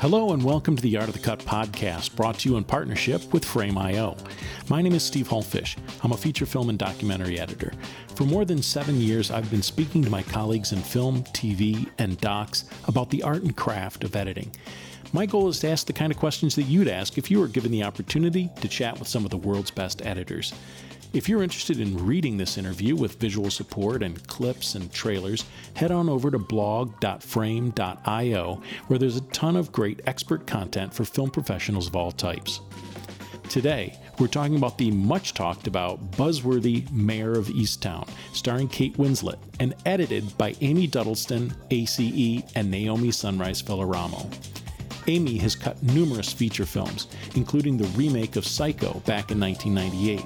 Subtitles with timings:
[0.00, 3.34] Hello and welcome to the Art of the Cut podcast, brought to you in partnership
[3.34, 4.16] with Frame.io.
[4.70, 5.76] My name is Steve Hullfish.
[6.02, 7.70] I'm a feature film and documentary editor.
[8.14, 12.18] For more than seven years, I've been speaking to my colleagues in film, TV, and
[12.18, 14.50] docs about the art and craft of editing.
[15.12, 17.46] My goal is to ask the kind of questions that you'd ask if you were
[17.46, 20.54] given the opportunity to chat with some of the world's best editors.
[21.12, 25.44] If you're interested in reading this interview with visual support and clips and trailers,
[25.74, 31.32] head on over to blog.frame.io, where there's a ton of great expert content for film
[31.32, 32.60] professionals of all types.
[33.48, 39.40] Today, we're talking about the much talked about buzzworthy Mare of Easttown, starring Kate Winslet,
[39.58, 44.32] and edited by Amy Duddleston, ACE, and Naomi Sunrise Filoramo.
[45.06, 50.24] Amy has cut numerous feature films, including the remake of Psycho back in 1998,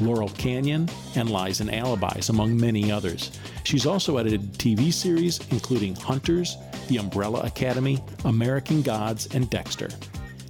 [0.00, 3.38] Laurel Canyon, and Lies and Alibis, among many others.
[3.64, 6.56] She's also edited TV series including Hunters,
[6.88, 9.88] The Umbrella Academy, American Gods, and Dexter.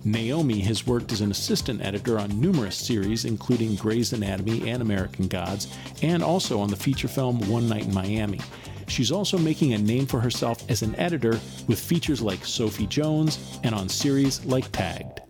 [0.04, 5.28] Naomi has worked as an assistant editor on numerous series, including Grey's Anatomy and American
[5.28, 8.40] Gods, and also on the feature film One Night in Miami.
[8.86, 13.58] She's also making a name for herself as an editor with features like Sophie Jones
[13.64, 15.20] and on series like Tagged.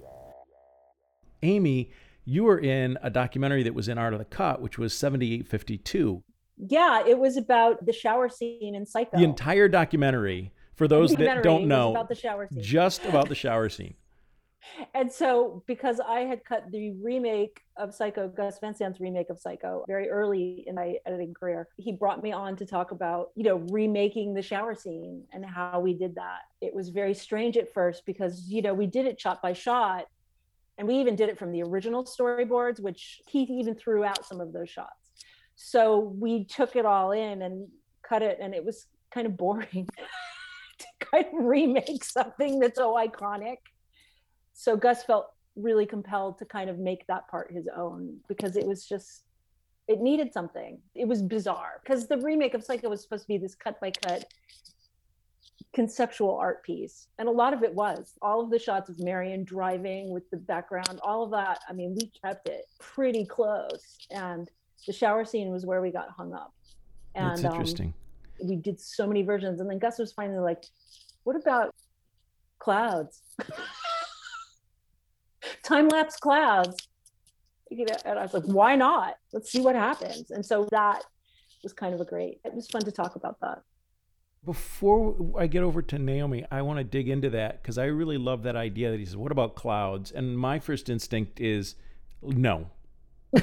[1.42, 1.90] Amy,
[2.24, 6.22] you were in a documentary that was in Art of the Cut, which was 7852.
[6.56, 9.16] Yeah, it was about the shower scene in Psycho.
[9.16, 12.62] The entire documentary, for those that don't know, about the shower scene.
[12.62, 13.94] just about the shower scene.
[14.94, 19.38] And so because I had cut the remake of Psycho, Gus Van Sant's remake of
[19.38, 23.44] Psycho, very early in my editing career, he brought me on to talk about, you
[23.44, 26.40] know, remaking the shower scene and how we did that.
[26.60, 30.06] It was very strange at first because, you know, we did it shot by shot.
[30.76, 34.40] And we even did it from the original storyboards, which Keith even threw out some
[34.40, 34.90] of those shots.
[35.54, 37.68] So we took it all in and
[38.02, 39.88] cut it, and it was kind of boring
[40.78, 43.58] to kind of remake something that's so iconic
[44.54, 45.26] so Gus felt
[45.56, 49.24] really compelled to kind of make that part his own because it was just
[49.86, 50.78] it needed something.
[50.94, 53.90] It was bizarre because the remake of Psycho was supposed to be this cut by
[53.90, 54.24] cut
[55.74, 57.08] conceptual art piece.
[57.18, 58.14] And a lot of it was.
[58.22, 61.60] All of the shots of Marion driving with the background, all of that.
[61.68, 63.98] I mean, we kept it pretty close.
[64.10, 64.48] And
[64.86, 66.54] the shower scene was where we got hung up.
[67.14, 67.92] And That's interesting.
[68.40, 69.60] Um, we did so many versions.
[69.60, 70.64] And then Gus was finally like,
[71.24, 71.74] what about
[72.58, 73.20] clouds?
[75.64, 76.76] time lapse clouds.
[77.70, 79.16] You know, and I was like, why not?
[79.32, 80.30] Let's see what happens.
[80.30, 81.02] And so that
[81.62, 82.40] was kind of a great.
[82.44, 83.62] It was fun to talk about that.
[84.44, 88.18] Before I get over to Naomi, I want to dig into that because I really
[88.18, 91.76] love that idea that he says, "What about clouds?" And my first instinct is,
[92.22, 92.70] no.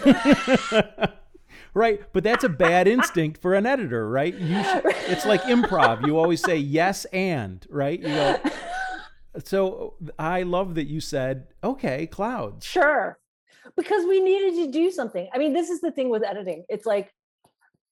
[1.73, 6.17] right but that's a bad instinct for an editor right should, it's like improv you
[6.17, 8.39] always say yes and right you go
[9.43, 12.65] so I love that you said, okay, clouds.
[12.65, 13.17] Sure.
[13.75, 15.29] Because we needed to do something.
[15.33, 16.65] I mean, this is the thing with editing.
[16.67, 17.11] It's like,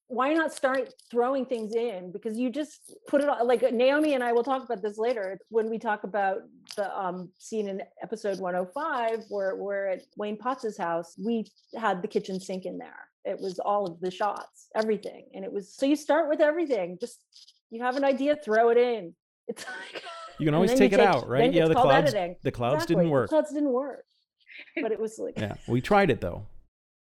[0.07, 2.11] why not start throwing things in?
[2.11, 5.37] Because you just put it on, like Naomi and I will talk about this later
[5.49, 6.39] when we talk about
[6.75, 11.13] the um, scene in episode 105 where we're at Wayne Potts's house.
[11.23, 11.45] We
[11.77, 13.07] had the kitchen sink in there.
[13.23, 15.27] It was all of the shots, everything.
[15.35, 16.97] And it was so you start with everything.
[16.99, 17.23] Just
[17.69, 19.13] you have an idea, throw it in.
[19.47, 19.63] It's
[19.93, 20.03] like,
[20.39, 21.51] you can always take it take, out, right?
[21.51, 22.13] Yeah, the clouds.
[22.13, 22.35] Editing.
[22.43, 22.95] The clouds exactly.
[22.95, 23.29] didn't work.
[23.29, 24.05] The clouds didn't work,
[24.81, 25.37] but it was like.
[25.37, 26.45] yeah, we tried it though.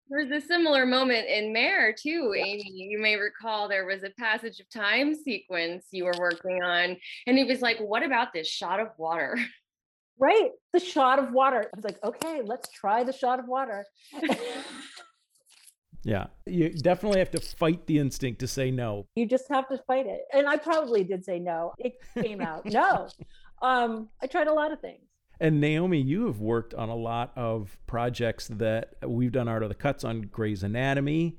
[0.09, 2.63] There's a similar moment in Mare too, Amy.
[2.65, 6.97] You may recall there was a passage of time sequence you were working on,
[7.27, 9.37] and it was like, "What about this shot of water?"
[10.21, 11.69] Right, the shot of water.
[11.73, 13.85] I was like, "Okay, let's try the shot of water."
[16.03, 19.05] Yeah, you definitely have to fight the instinct to say no.
[19.15, 20.21] You just have to fight it.
[20.33, 21.73] And I probably did say no.
[21.77, 22.65] It came out.
[22.65, 23.07] no.
[23.61, 25.01] Um, I tried a lot of things.
[25.41, 29.69] And Naomi, you have worked on a lot of projects that we've done Art of
[29.69, 31.37] the Cuts on Grey's Anatomy,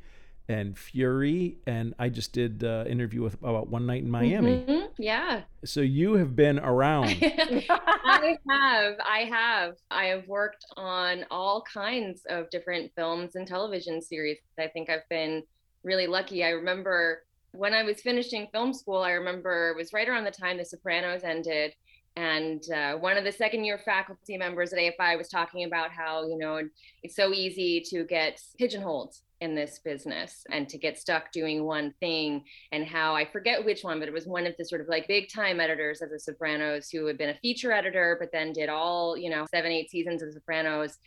[0.51, 4.65] and Fury, and I just did an uh, interview with about One Night in Miami.
[4.67, 4.87] Mm-hmm.
[4.99, 5.43] Yeah.
[5.65, 7.17] So you have been around.
[7.23, 8.95] I have.
[8.99, 9.75] I have.
[9.93, 14.39] I have worked on all kinds of different films and television series.
[14.59, 15.45] I think I've been
[15.85, 16.43] really lucky.
[16.43, 17.23] I remember
[17.53, 20.65] when I was finishing film school, I remember it was right around the time The
[20.65, 21.75] Sopranos ended.
[22.17, 26.27] And uh, one of the second year faculty members at AFI was talking about how,
[26.27, 26.61] you know,
[27.05, 31.95] it's so easy to get pigeonholed in this business and to get stuck doing one
[32.01, 34.89] thing and how I forget which one, but it was one of the sort of
[34.89, 38.53] like big time editors of The Sopranos who had been a feature editor, but then
[38.53, 40.99] did all, you know, seven, eight seasons of Sopranos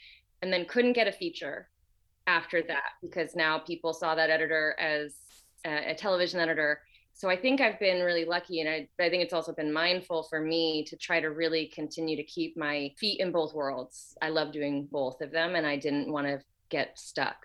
[0.41, 1.69] and then couldn't get a feature
[2.25, 5.15] after that because now people saw that editor as
[5.65, 6.79] a, a television editor
[7.13, 10.23] So I think I've been really lucky, and I, I think it's also been mindful
[10.23, 14.17] for me to try to really continue to keep my feet in both worlds.
[14.21, 17.37] I love doing both of them, and I didn't want to get stuck.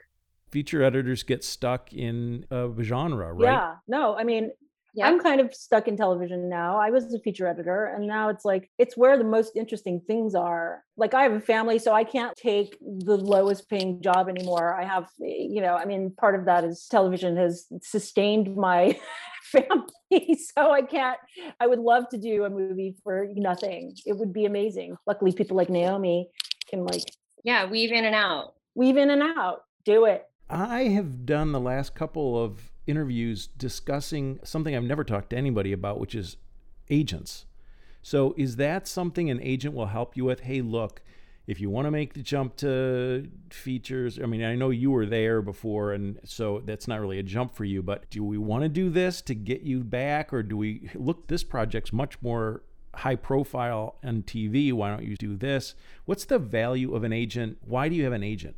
[0.50, 3.53] Feature editors get stuck in a genre, right?
[3.53, 3.75] Yeah.
[3.87, 4.50] No, I mean,
[4.99, 5.06] Yep.
[5.06, 6.77] I'm kind of stuck in television now.
[6.77, 10.35] I was a feature editor, and now it's like it's where the most interesting things
[10.35, 10.83] are.
[10.97, 14.75] Like I have a family, so I can't take the lowest paying job anymore.
[14.75, 18.99] I have, you know, I mean, part of that is television has sustained my
[19.45, 21.19] family, so I can't.
[21.61, 23.95] I would love to do a movie for nothing.
[24.05, 24.97] It would be amazing.
[25.06, 26.29] Luckily, people like Naomi
[26.69, 27.05] can like
[27.45, 29.61] yeah weave in and out, weave in and out.
[29.85, 30.27] Do it.
[30.50, 35.73] I have done the last couple of interviews discussing something I've never talked to anybody
[35.73, 36.37] about, which is
[36.89, 37.45] agents.
[38.00, 40.41] So, is that something an agent will help you with?
[40.41, 41.03] Hey, look,
[41.47, 45.05] if you want to make the jump to features, I mean, I know you were
[45.05, 48.62] there before, and so that's not really a jump for you, but do we want
[48.62, 52.62] to do this to get you back, or do we look, this project's much more
[52.95, 54.73] high profile on TV?
[54.73, 55.75] Why don't you do this?
[56.06, 57.59] What's the value of an agent?
[57.61, 58.56] Why do you have an agent?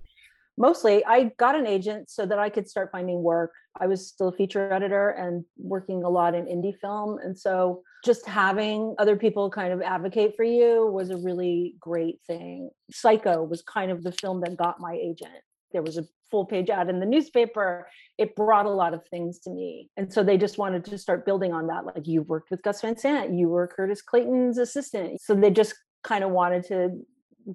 [0.59, 3.53] Mostly I got an agent so that I could start finding work.
[3.81, 7.19] I was still a feature editor and working a lot in indie film.
[7.23, 12.21] And so just having other people kind of advocate for you was a really great
[12.27, 12.71] thing.
[12.91, 15.31] Psycho was kind of the film that got my agent.
[15.73, 17.89] There was a full page ad in the newspaper.
[18.19, 19.91] It brought a lot of things to me.
[19.97, 21.87] And so they just wanted to start building on that.
[21.87, 25.21] Like you worked with Gus Van Sant, you were Curtiss Clayton's assistant.
[25.21, 26.91] So they just kind of wanted to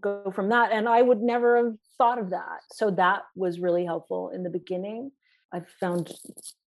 [0.01, 0.71] go from that.
[0.71, 2.59] And I would never have thought of that.
[2.71, 5.11] So that was really helpful in the beginning.
[5.53, 6.11] I found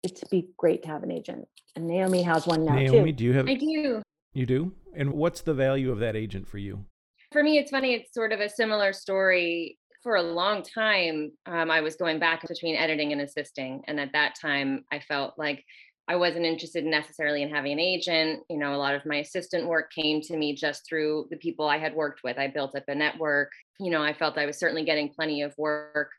[0.03, 1.47] it to be great to have an agent.
[1.75, 3.18] And Naomi has one now Naomi, too.
[3.18, 4.01] do you have I do.
[4.33, 4.74] You do?
[4.95, 6.85] And what's the value of that agent for you?
[7.31, 7.94] For me, it's funny.
[7.94, 9.77] It's sort of a similar story.
[10.03, 13.81] For a long time, um, I was going back between editing and assisting.
[13.88, 15.65] And at that time, I felt like
[16.09, 18.44] I wasn't interested necessarily in having an agent.
[18.50, 21.68] You know, a lot of my assistant work came to me just through the people
[21.68, 22.38] I had worked with.
[22.38, 23.51] I built up a network.
[23.80, 26.12] You know, I felt I was certainly getting plenty of work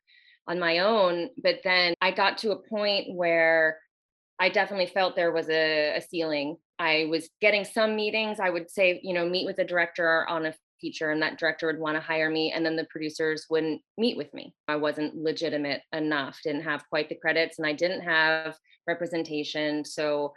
[0.46, 1.30] on my own.
[1.42, 3.78] But then I got to a point where
[4.38, 6.58] I definitely felt there was a, a ceiling.
[6.78, 8.40] I was getting some meetings.
[8.40, 11.66] I would say, you know, meet with a director on a feature and that director
[11.66, 14.54] would want to hire me and then the producers wouldn't meet with me.
[14.66, 19.84] I wasn't legitimate enough, didn't have quite the credits and I didn't have representation.
[19.84, 20.34] So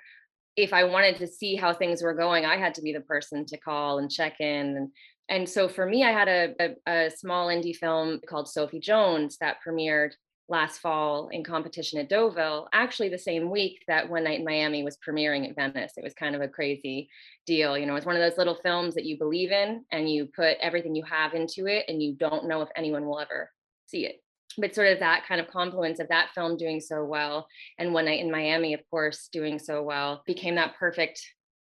[0.56, 3.46] if I wanted to see how things were going, I had to be the person
[3.46, 4.78] to call and check in.
[4.78, 4.90] And,
[5.30, 9.38] and so for me, I had a, a, a small indie film called Sophie Jones
[9.40, 10.12] that premiered
[10.52, 14.84] last fall in competition at Deauville, actually the same week that One Night in Miami
[14.84, 15.94] was premiering at Venice.
[15.98, 17.10] It was kind of a crazy
[17.48, 17.78] deal.
[17.78, 20.58] You know, it's one of those little films that you believe in and you put
[20.62, 23.50] everything you have into it and you don't know if anyone will ever
[23.88, 24.22] see it
[24.58, 27.48] but sort of that kind of confluence of that film doing so well
[27.80, 31.26] and one night in miami of course doing so well became that perfect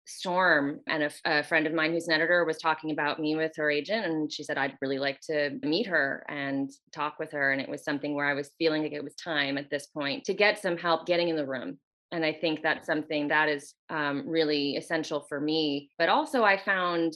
[0.07, 3.71] storm and a, friend of mine who's an editor was talking about me with her
[3.71, 7.61] agent and she said i'd really like to meet her and talk with her and
[7.61, 10.35] it was something where i was feeling like it was time at this point to
[10.35, 11.79] get some help getting in the room
[12.13, 16.57] and i think that's something that is um, really essential for me but also i
[16.57, 17.15] found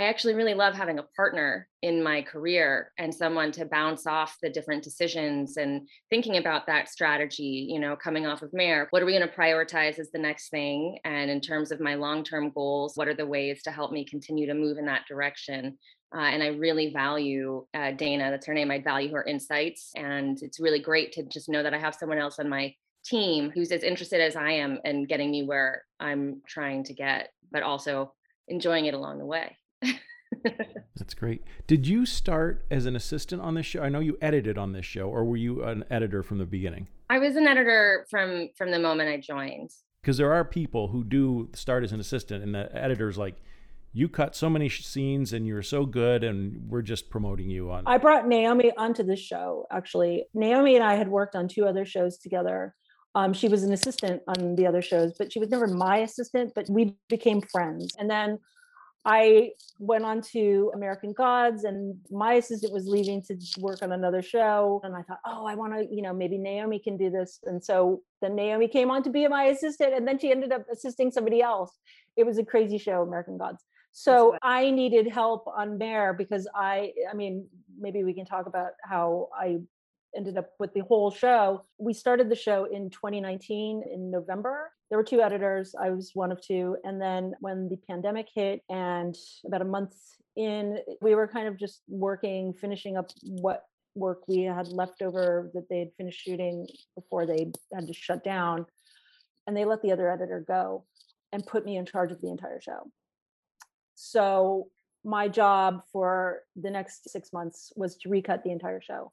[0.00, 4.34] I actually really love having a partner in my career and someone to bounce off
[4.42, 9.02] the different decisions and thinking about that strategy, you know, coming off of Mare, What
[9.02, 10.98] are we going to prioritize as the next thing?
[11.04, 14.06] And in terms of my long term goals, what are the ways to help me
[14.06, 15.76] continue to move in that direction?
[16.16, 18.70] Uh, and I really value uh, Dana, that's her name.
[18.70, 19.92] I value her insights.
[19.96, 23.50] And it's really great to just know that I have someone else on my team
[23.50, 27.62] who's as interested as I am in getting me where I'm trying to get, but
[27.62, 28.14] also
[28.48, 29.58] enjoying it along the way.
[30.96, 31.42] That's great.
[31.66, 33.82] Did you start as an assistant on this show?
[33.82, 36.88] I know you edited on this show, or were you an editor from the beginning?
[37.08, 39.70] I was an editor from from the moment I joined.
[40.00, 43.36] Because there are people who do start as an assistant, and the editor's like,
[43.92, 47.84] "You cut so many scenes, and you're so good, and we're just promoting you on."
[47.86, 49.66] I brought Naomi onto this show.
[49.70, 52.74] Actually, Naomi and I had worked on two other shows together.
[53.16, 56.52] Um, she was an assistant on the other shows, but she was never my assistant.
[56.54, 58.38] But we became friends, and then
[59.04, 64.20] I went on to American Gods, and my assistant was leaving to work on another
[64.20, 64.80] show.
[64.84, 67.40] And I thought, oh, I want to, you know, maybe Naomi can do this.
[67.44, 70.66] And so then Naomi came on to be my assistant, and then she ended up
[70.70, 71.70] assisting somebody else.
[72.16, 73.64] It was a crazy show, American Gods.
[73.92, 77.46] So I needed help on Mare because I, I mean,
[77.78, 79.58] maybe we can talk about how I
[80.16, 81.64] ended up with the whole show.
[81.78, 84.72] We started the show in 2019 in November.
[84.88, 85.74] There were two editors.
[85.80, 86.76] I was one of two.
[86.84, 89.94] And then when the pandemic hit, and about a month
[90.36, 93.64] in, we were kind of just working, finishing up what
[93.94, 98.24] work we had left over that they had finished shooting before they had to shut
[98.24, 98.66] down.
[99.46, 100.84] and they let the other editor go
[101.32, 102.90] and put me in charge of the entire show.
[103.94, 104.68] So
[105.04, 109.12] my job for the next six months was to recut the entire show.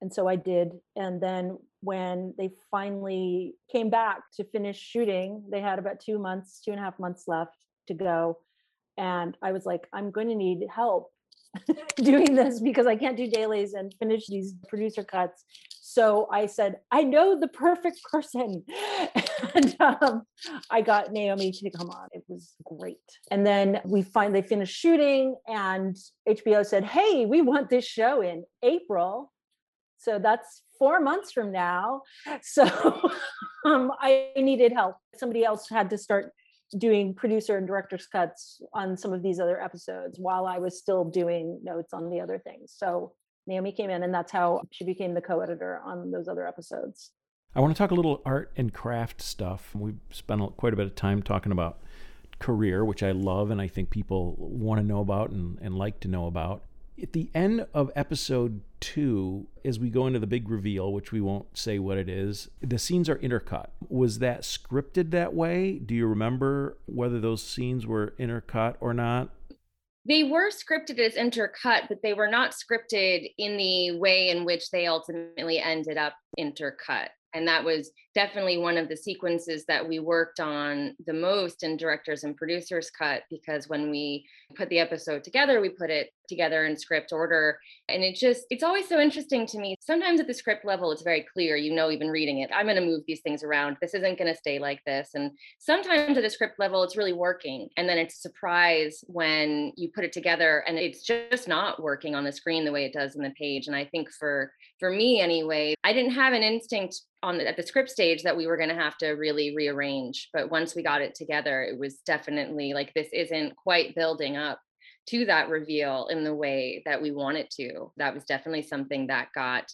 [0.00, 0.72] And so I did.
[0.96, 6.60] And then when they finally came back to finish shooting, they had about two months,
[6.64, 7.56] two and a half months left
[7.88, 8.38] to go.
[8.96, 11.10] And I was like, I'm going to need help
[11.96, 15.44] doing this because I can't do dailies and finish these producer cuts.
[15.80, 18.62] So I said, I know the perfect person.
[19.54, 20.22] and um,
[20.70, 22.08] I got Naomi to come on.
[22.12, 22.98] It was great.
[23.30, 25.96] And then we finally finished shooting, and
[26.28, 29.32] HBO said, Hey, we want this show in April.
[29.98, 32.02] So that's four months from now.
[32.42, 32.64] So
[33.66, 34.96] um, I needed help.
[35.16, 36.32] Somebody else had to start
[36.76, 41.04] doing producer and director's cuts on some of these other episodes while I was still
[41.04, 42.74] doing notes on the other things.
[42.76, 43.12] So
[43.46, 47.12] Naomi came in, and that's how she became the co editor on those other episodes.
[47.56, 49.74] I want to talk a little art and craft stuff.
[49.74, 51.80] We've spent quite a bit of time talking about
[52.38, 56.00] career, which I love and I think people want to know about and, and like
[56.00, 56.62] to know about.
[57.00, 61.20] At the end of episode two, as we go into the big reveal, which we
[61.20, 63.68] won't say what it is, the scenes are intercut.
[63.88, 65.78] Was that scripted that way?
[65.78, 69.28] Do you remember whether those scenes were intercut or not?
[70.08, 74.70] They were scripted as intercut, but they were not scripted in the way in which
[74.70, 79.98] they ultimately ended up intercut and that was definitely one of the sequences that we
[79.98, 84.24] worked on the most in directors and producers cut because when we
[84.56, 87.58] put the episode together we put it together in script order.
[87.88, 89.74] And it just it's always so interesting to me.
[89.80, 92.76] Sometimes at the script level it's very clear you know even reading it i'm going
[92.76, 93.78] to move these things around.
[93.80, 95.10] This isn't going to stay like this.
[95.14, 99.72] And sometimes at the script level it's really working and then it's a surprise when
[99.76, 102.92] you put it together and it's just not working on the screen the way it
[102.92, 103.66] does in the page.
[103.66, 107.56] And i think for for me anyway i didn't have an instinct on the, at
[107.56, 110.82] the script stage that we were going to have to really rearrange but once we
[110.82, 114.58] got it together it was definitely like this isn't quite building up
[115.08, 117.90] to that reveal in the way that we want it to.
[117.96, 119.64] That was definitely something that got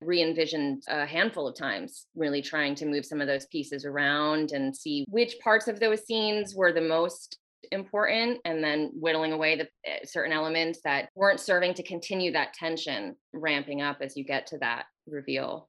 [0.00, 4.76] re-envisioned a handful of times really trying to move some of those pieces around and
[4.76, 7.38] see which parts of those scenes were the most
[7.70, 12.52] important and then whittling away the eh, certain elements that weren't serving to continue that
[12.52, 15.68] tension ramping up as you get to that reveal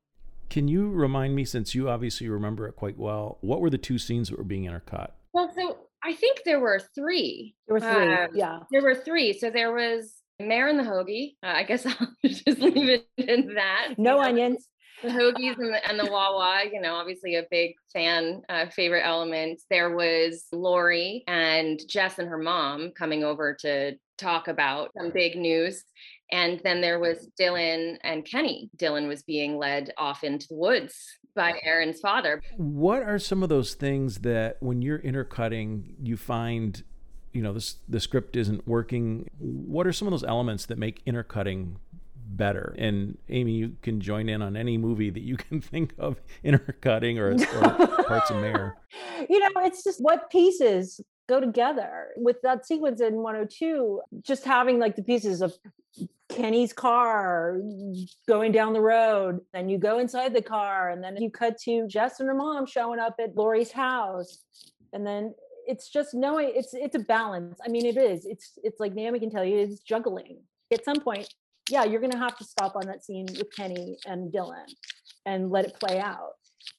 [0.53, 3.97] can you remind me, since you obviously remember it quite well, what were the two
[3.97, 5.09] scenes that were being intercut?
[5.33, 7.55] Well, so I think there were three.
[7.67, 8.13] There were three.
[8.13, 8.59] Um, yeah.
[8.71, 9.33] There were three.
[9.33, 11.37] So there was Mare and the Hoagie.
[11.41, 13.95] Uh, I guess I'll just leave it in that.
[13.97, 14.67] No you know, onions.
[15.01, 19.03] The hoagies and the, and the Wawa, you know, obviously a big fan, uh, favorite
[19.03, 19.59] element.
[19.71, 25.35] There was Lori and Jess and her mom coming over to talk about some big
[25.35, 25.83] news.
[26.31, 28.69] And then there was Dylan and Kenny.
[28.77, 30.95] Dylan was being led off into the woods
[31.35, 32.41] by Erin's father.
[32.57, 36.83] What are some of those things that when you're intercutting, you find,
[37.31, 39.29] you know, this the script isn't working?
[39.39, 41.77] What are some of those elements that make intercutting
[42.15, 42.75] better?
[42.77, 47.19] And Amy, you can join in on any movie that you can think of intercutting
[47.19, 48.77] or, or parts of Mare.
[49.29, 54.79] You know, it's just what pieces go together with that sequence in 102 just having
[54.79, 55.53] like the pieces of
[56.29, 57.59] Kenny's car
[58.27, 59.39] going down the road.
[59.53, 62.65] Then you go inside the car, and then you cut to Jess and her mom
[62.65, 64.43] showing up at Lori's house.
[64.93, 65.33] And then
[65.67, 67.59] it's just knowing it's it's a balance.
[67.65, 68.25] I mean, it is.
[68.25, 70.39] It's it's like Naomi can tell you, it's juggling.
[70.71, 71.31] At some point,
[71.69, 74.65] yeah, you're gonna have to stop on that scene with Kenny and Dylan
[75.25, 76.33] and let it play out.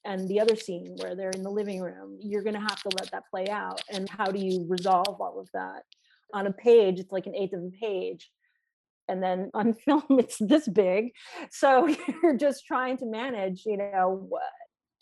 [0.04, 3.10] And the other scene where they're in the living room, you're gonna have to let
[3.10, 3.80] that play out.
[3.92, 5.82] And how do you resolve all of that?
[6.32, 8.30] On a page, it's like an eighth of a page
[9.08, 11.10] and then on film it's this big
[11.50, 11.88] so
[12.22, 14.28] you're just trying to manage you know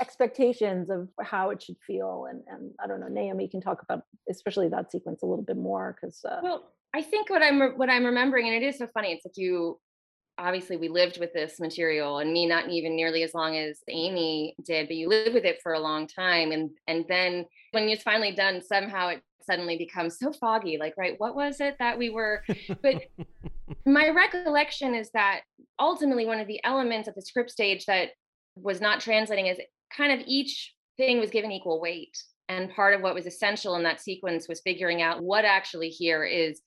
[0.00, 4.02] expectations of how it should feel and and i don't know naomi can talk about
[4.28, 7.88] especially that sequence a little bit more because uh, well i think what i'm what
[7.88, 9.78] i'm remembering and it is so funny it's like you
[10.38, 14.54] obviously we lived with this material and me not even nearly as long as amy
[14.64, 18.02] did but you live with it for a long time and and then when it's
[18.02, 22.10] finally done somehow it suddenly becomes so foggy like right what was it that we
[22.10, 22.42] were
[22.82, 23.02] but
[23.86, 25.40] my recollection is that
[25.78, 28.10] ultimately one of the elements of the script stage that
[28.56, 29.58] was not translating is
[29.94, 32.16] kind of each thing was given equal weight
[32.48, 36.24] and part of what was essential in that sequence was figuring out what actually here
[36.24, 36.60] is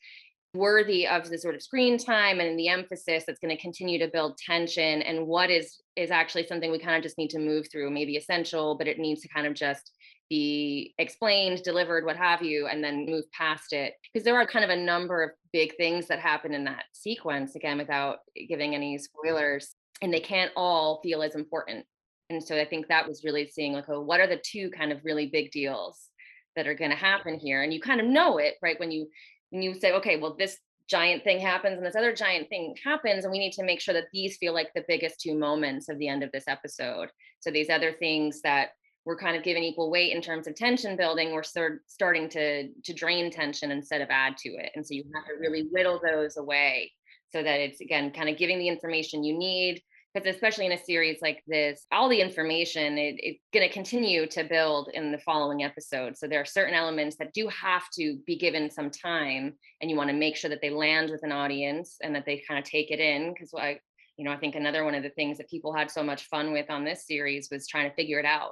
[0.55, 4.07] worthy of the sort of screen time and the emphasis that's going to continue to
[4.07, 7.67] build tension and what is is actually something we kind of just need to move
[7.71, 9.91] through maybe essential but it needs to kind of just
[10.29, 13.93] be explained, delivered, what have you, and then move past it.
[14.01, 17.55] Because there are kind of a number of big things that happen in that sequence,
[17.55, 18.19] again, without
[18.49, 21.85] giving any spoilers, and they can't all feel as important
[22.29, 24.91] And so I think that was really seeing like, oh, what are the two kind
[24.91, 26.09] of really big deals
[26.55, 27.61] that are going to happen here?
[27.61, 28.79] And you kind of know it, right?
[28.79, 29.09] When you
[29.55, 30.57] when you say, okay, well, this
[30.87, 33.93] giant thing happens and this other giant thing happens, and we need to make sure
[33.93, 37.09] that these feel like the biggest two moments of the end of this episode.
[37.39, 38.71] So these other things that
[39.05, 42.69] we're kind of given equal weight in terms of tension building, we're start, starting to
[42.69, 44.71] to drain tension instead of add to it.
[44.75, 46.91] And so you have to really whittle those away
[47.31, 49.81] so that it's again kind of giving the information you need
[50.15, 54.25] because especially in a series like this all the information it, it's going to continue
[54.25, 58.17] to build in the following episodes so there are certain elements that do have to
[58.25, 61.31] be given some time and you want to make sure that they land with an
[61.31, 63.77] audience and that they kind of take it in because i
[64.17, 66.53] you know i think another one of the things that people had so much fun
[66.53, 68.51] with on this series was trying to figure it out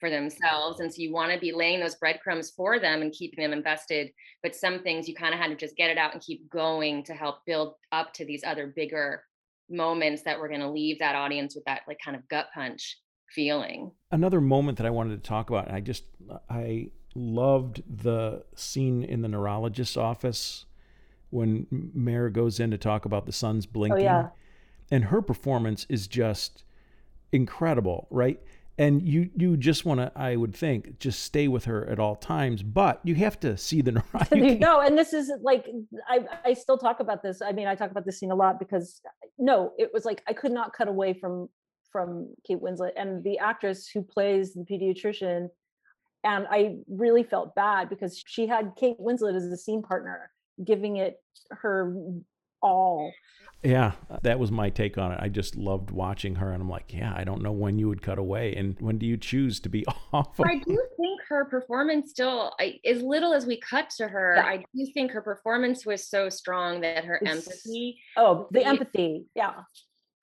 [0.00, 0.80] for themselves.
[0.80, 4.10] And so you want to be laying those breadcrumbs for them and keeping them invested.
[4.42, 7.04] But some things you kind of had to just get it out and keep going
[7.04, 9.22] to help build up to these other bigger
[9.70, 12.98] moments that we're going to leave that audience with that like kind of gut punch
[13.30, 13.90] feeling.
[14.10, 18.44] Another moment that I wanted to talk about, and I just, uh, I loved the
[18.54, 20.66] scene in the neurologist's office
[21.30, 24.00] when Mare goes in to talk about the sun's oh, blinking.
[24.00, 24.28] Oh, yeah.
[24.90, 26.64] And her performance is just
[27.32, 28.40] incredible, right?
[28.78, 32.16] And you you just want to i would think just stay with her at all
[32.16, 33.92] times but you have to see the
[34.60, 35.66] no and this is like
[36.08, 38.58] i i still talk about this i mean i talk about this scene a lot
[38.58, 39.00] because
[39.38, 41.48] no it was like i could not cut away from
[41.90, 45.48] from kate winslet and the actress who plays the pediatrician
[46.24, 50.30] and i really felt bad because she had kate winslet as a scene partner
[50.64, 51.16] giving it
[51.50, 51.94] her
[52.62, 53.12] all
[53.62, 53.92] yeah,
[54.22, 55.18] that was my take on it.
[55.20, 58.02] I just loved watching her, and I'm like, yeah, I don't know when you would
[58.02, 60.40] cut away, and when do you choose to be off?
[60.40, 64.44] I do think her performance still, I, as little as we cut to her, yeah.
[64.44, 68.00] I do think her performance was so strong that her it's, empathy.
[68.16, 69.52] Oh, the empathy, yeah.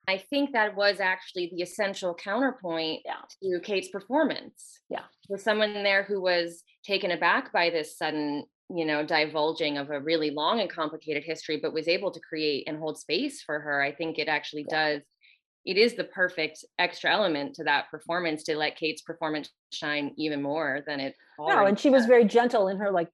[0.07, 3.21] I think that was actually the essential counterpoint yeah.
[3.41, 4.79] to Kate's performance.
[4.89, 9.89] Yeah, with someone there who was taken aback by this sudden you know divulging of
[9.89, 13.59] a really long and complicated history but was able to create and hold space for
[13.59, 15.01] her i think it actually does
[15.65, 20.41] it is the perfect extra element to that performance to let kate's performance shine even
[20.41, 23.09] more than it no and she was very gentle in her like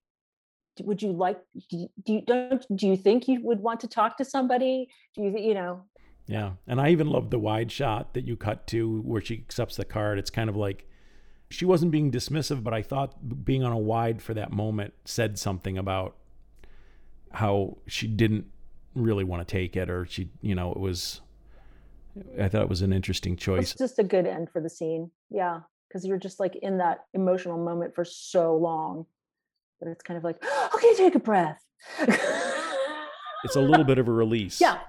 [0.82, 4.26] would you like do you don't do you think you would want to talk to
[4.26, 4.90] somebody?
[5.16, 5.84] Do you you know?
[6.28, 9.76] Yeah and i even love the wide shot that you cut to where she accepts
[9.76, 10.88] the card it's kind of like
[11.50, 15.38] she wasn't being dismissive, but I thought being on a wide for that moment said
[15.38, 16.16] something about
[17.32, 18.46] how she didn't
[18.96, 21.22] really want to take it, or she, you know, it was.
[22.42, 23.72] I thought it was an interesting choice.
[23.72, 27.06] It's just a good end for the scene, yeah, because you're just like in that
[27.14, 29.06] emotional moment for so long
[29.82, 30.42] that it's kind of like,
[30.76, 31.62] okay, take a breath.
[32.00, 34.62] it's a little bit of a release.
[34.62, 34.80] Yeah,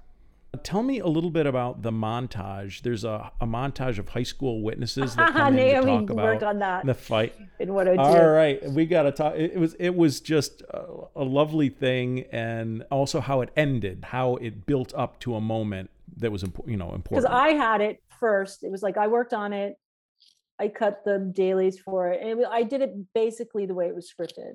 [0.63, 2.83] Tell me a little bit about the montage.
[2.83, 6.25] There's a, a montage of high school witnesses that come Naomi in to talk about
[6.25, 8.03] worked on that the fight in 102.
[8.03, 9.35] All right, we got to talk.
[9.37, 14.37] It was it was just a, a lovely thing, and also how it ended, how
[14.37, 17.09] it built up to a moment that was you know important.
[17.11, 18.65] Because I had it first.
[18.65, 19.75] It was like I worked on it.
[20.59, 23.95] I cut the dailies for it, and it, I did it basically the way it
[23.95, 24.55] was scripted.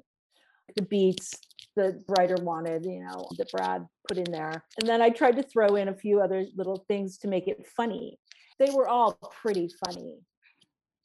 [0.76, 1.38] The beats,
[1.76, 4.64] the writer wanted, you know, that Brad put in there.
[4.80, 7.66] And then I tried to throw in a few other little things to make it
[7.76, 8.20] funny.
[8.60, 10.20] They were all pretty funny.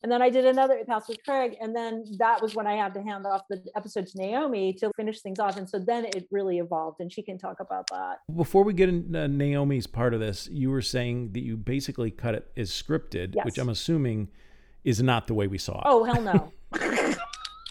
[0.02, 2.94] And then I did another pass with Craig, and then that was when I had
[2.94, 5.56] to hand off the episode to Naomi to finish things off.
[5.56, 8.18] And so then it really evolved, and she can talk about that.
[8.36, 12.34] Before we get into Naomi's part of this, you were saying that you basically cut
[12.34, 13.44] it as scripted, yes.
[13.46, 14.28] which I'm assuming
[14.84, 15.84] is not the way we saw it.
[15.86, 16.52] Oh hell no.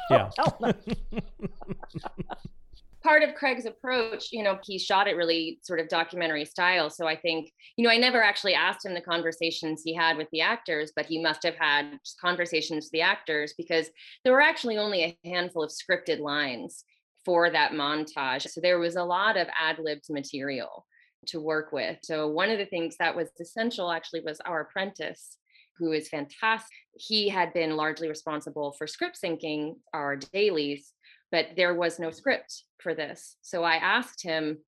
[0.09, 0.29] yeah.
[0.37, 0.73] Oh, hell no
[3.05, 6.89] part of Craig's approach, you know, he shot it really sort of documentary style.
[6.89, 10.27] So I think, you know, I never actually asked him the conversations he had with
[10.31, 13.89] the actors, but he must have had conversations with the actors because
[14.23, 16.83] there were actually only a handful of scripted lines
[17.23, 18.49] for that montage.
[18.49, 20.87] So there was a lot of ad libbed material
[21.27, 21.97] to work with.
[22.01, 25.37] So one of the things that was essential actually was our apprentice
[25.77, 26.71] who is fantastic.
[26.97, 30.94] He had been largely responsible for script syncing our dailies
[31.31, 33.37] but there was no script for this.
[33.41, 34.59] So I asked him,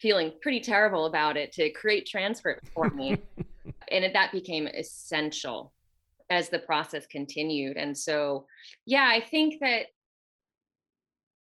[0.00, 3.18] feeling pretty terrible about it, to create transcripts for me.
[3.90, 5.72] and that became essential
[6.30, 7.76] as the process continued.
[7.76, 8.46] And so,
[8.86, 9.86] yeah, I think that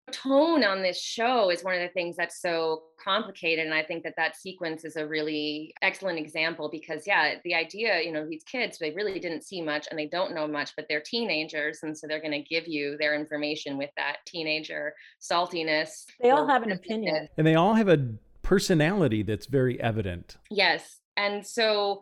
[0.09, 4.03] tone on this show is one of the things that's so complicated and i think
[4.03, 8.43] that that sequence is a really excellent example because yeah the idea you know these
[8.43, 11.97] kids they really didn't see much and they don't know much but they're teenagers and
[11.97, 16.63] so they're going to give you their information with that teenager saltiness they all have
[16.63, 17.27] an opinion.
[17.37, 20.37] And they all have a personality that's very evident.
[20.49, 22.01] Yes and so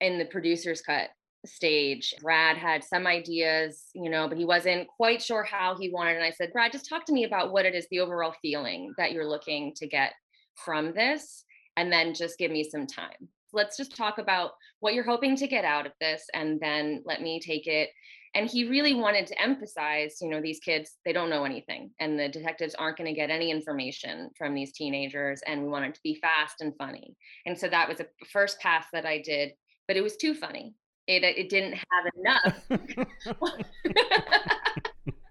[0.00, 1.08] in the producer's cut
[1.46, 2.14] stage.
[2.20, 6.16] Brad had some ideas, you know, but he wasn't quite sure how he wanted.
[6.16, 8.92] And I said, Brad, just talk to me about what it is, the overall feeling
[8.98, 10.12] that you're looking to get
[10.64, 11.44] from this,
[11.76, 13.28] and then just give me some time.
[13.52, 17.22] Let's just talk about what you're hoping to get out of this, and then let
[17.22, 17.90] me take it.
[18.34, 22.18] And he really wanted to emphasize, you know, these kids, they don't know anything, and
[22.18, 25.40] the detectives aren't going to get any information from these teenagers.
[25.46, 27.16] And we want it to be fast and funny.
[27.46, 29.52] And so that was a first pass that I did,
[29.88, 30.74] but it was too funny
[31.06, 32.54] it, uh, it didn't have enough.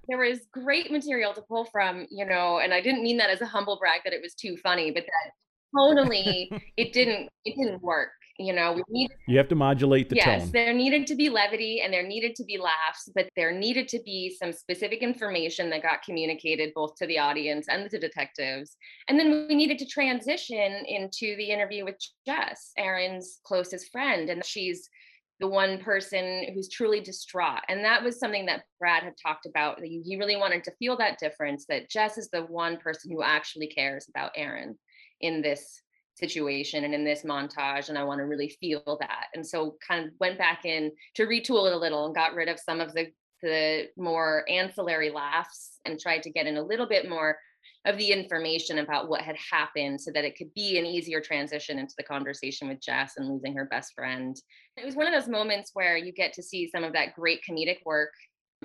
[0.08, 3.42] there was great material to pull from, you know, and I didn't mean that as
[3.42, 5.32] a humble brag that it was too funny, but that
[5.78, 8.10] totally it didn't it didn't work.
[8.38, 10.40] You know, we need you have to modulate the yes, tone.
[10.40, 13.88] Yes, there needed to be levity and there needed to be laughs, but there needed
[13.90, 18.76] to be some specific information that got communicated both to the audience and the detectives.
[19.08, 24.44] And then we needed to transition into the interview with Jess, Erin's closest friend, and
[24.44, 24.90] she's
[25.40, 27.62] the one person who's truly distraught.
[27.68, 29.80] And that was something that Brad had talked about.
[29.80, 33.22] that He really wanted to feel that difference that Jess is the one person who
[33.22, 34.78] actually cares about Erin
[35.20, 35.82] in this
[36.16, 37.90] situation and in this montage.
[37.90, 39.28] And I want to really feel that.
[39.34, 42.48] And so kind of went back in to retool it a little and got rid
[42.48, 46.88] of some of the the more ancillary laughs and tried to get in a little
[46.88, 47.38] bit more
[47.86, 51.78] of the information about what had happened so that it could be an easier transition
[51.78, 54.36] into the conversation with Jess and losing her best friend.
[54.76, 57.42] It was one of those moments where you get to see some of that great
[57.48, 58.12] comedic work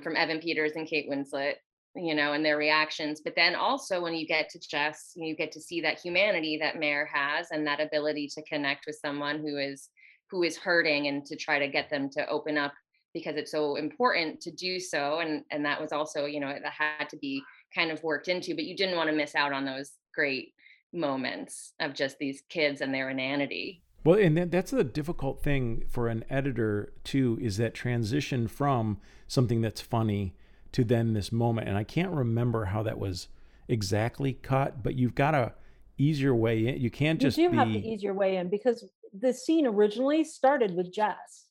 [0.03, 1.55] from Evan Peters and Kate Winslet,
[1.95, 3.21] you know, and their reactions.
[3.23, 6.79] But then also when you get to Jess, you get to see that humanity that
[6.79, 9.89] Mare has and that ability to connect with someone who is
[10.31, 12.73] who is hurting and to try to get them to open up
[13.13, 15.19] because it's so important to do so.
[15.19, 17.43] And and that was also, you know, that had to be
[17.75, 20.55] kind of worked into, but you didn't want to miss out on those great
[20.93, 23.83] moments of just these kids and their inanity.
[24.03, 29.61] Well, and that's the difficult thing for an editor too, is that transition from something
[29.61, 30.35] that's funny
[30.73, 31.69] to then this moment.
[31.69, 33.29] And I can't remember how that was
[33.69, 35.53] exactly cut, but you've got a
[35.99, 36.81] easier way in.
[36.81, 37.57] You can't just you do be...
[37.59, 41.47] have the easier way in because the scene originally started with Jess,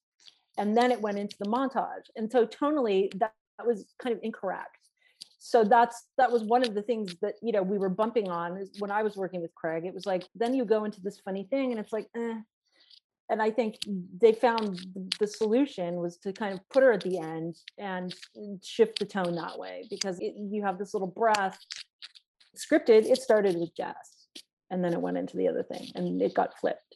[0.58, 4.22] and then it went into the montage, and so tonally that, that was kind of
[4.24, 4.78] incorrect
[5.40, 8.68] so that's that was one of the things that you know we were bumping on
[8.80, 11.48] when i was working with craig it was like then you go into this funny
[11.50, 12.36] thing and it's like eh.
[13.30, 13.78] and i think
[14.22, 14.86] they found
[15.20, 18.14] the solution was to kind of put her at the end and
[18.62, 21.58] shift the tone that way because it, you have this little breath
[22.56, 24.28] scripted it started with Jess
[24.70, 26.96] and then it went into the other thing and it got flipped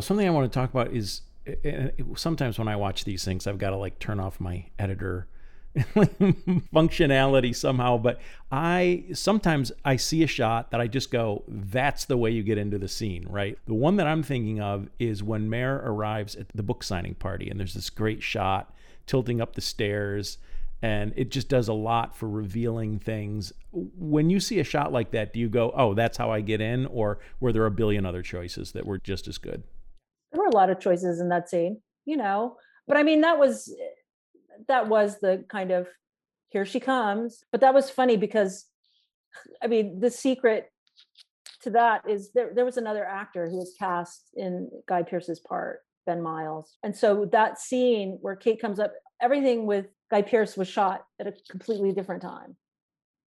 [0.00, 3.46] something i want to talk about is eh, eh, sometimes when i watch these things
[3.46, 5.28] i've got to like turn off my editor
[6.74, 12.16] functionality somehow but i sometimes i see a shot that i just go that's the
[12.16, 13.58] way you get into the scene right?
[13.66, 17.48] The one that i'm thinking of is when Mare arrives at the book signing party
[17.48, 18.74] and there's this great shot
[19.06, 20.38] tilting up the stairs
[20.80, 23.52] and it just does a lot for revealing things.
[23.72, 26.60] When you see a shot like that do you go oh that's how i get
[26.60, 29.62] in or were there a billion other choices that were just as good?
[30.32, 33.38] There were a lot of choices in that scene you know but i mean that
[33.38, 33.72] was
[34.66, 35.88] that was the kind of
[36.50, 37.44] here she comes.
[37.52, 38.66] But that was funny because
[39.62, 40.70] I mean the secret
[41.62, 45.80] to that is there there was another actor who was cast in Guy Pearce's part,
[46.06, 46.76] Ben Miles.
[46.82, 51.26] And so that scene where Kate comes up, everything with Guy Pearce was shot at
[51.26, 52.56] a completely different time.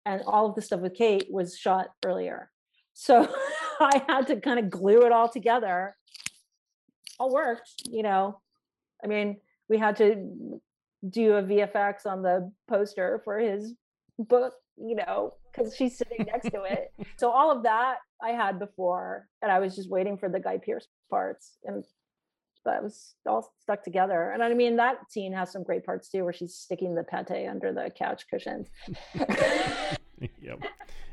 [0.05, 2.49] And all of the stuff with Kate was shot earlier.
[2.93, 3.27] So
[3.79, 5.95] I had to kind of glue it all together.
[7.19, 8.39] All worked, you know.
[9.03, 9.37] I mean,
[9.67, 10.61] we had to
[11.07, 13.73] do a VFX on the poster for his
[14.17, 16.91] book, you know, because she's sitting next to it.
[17.17, 20.57] So all of that I had before, and I was just waiting for the Guy
[20.57, 21.83] Pearce parts, and
[22.65, 24.31] that was all stuck together.
[24.31, 27.47] And I mean, that scene has some great parts too, where she's sticking the pate
[27.47, 28.67] under the couch cushions.
[30.41, 30.63] yep.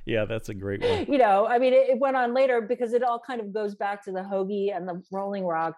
[0.05, 1.07] Yeah, that's a great one.
[1.09, 3.75] You know, I mean, it, it, went on later because it all kind of goes
[3.75, 5.75] back to the hoagie and the Rolling Rock.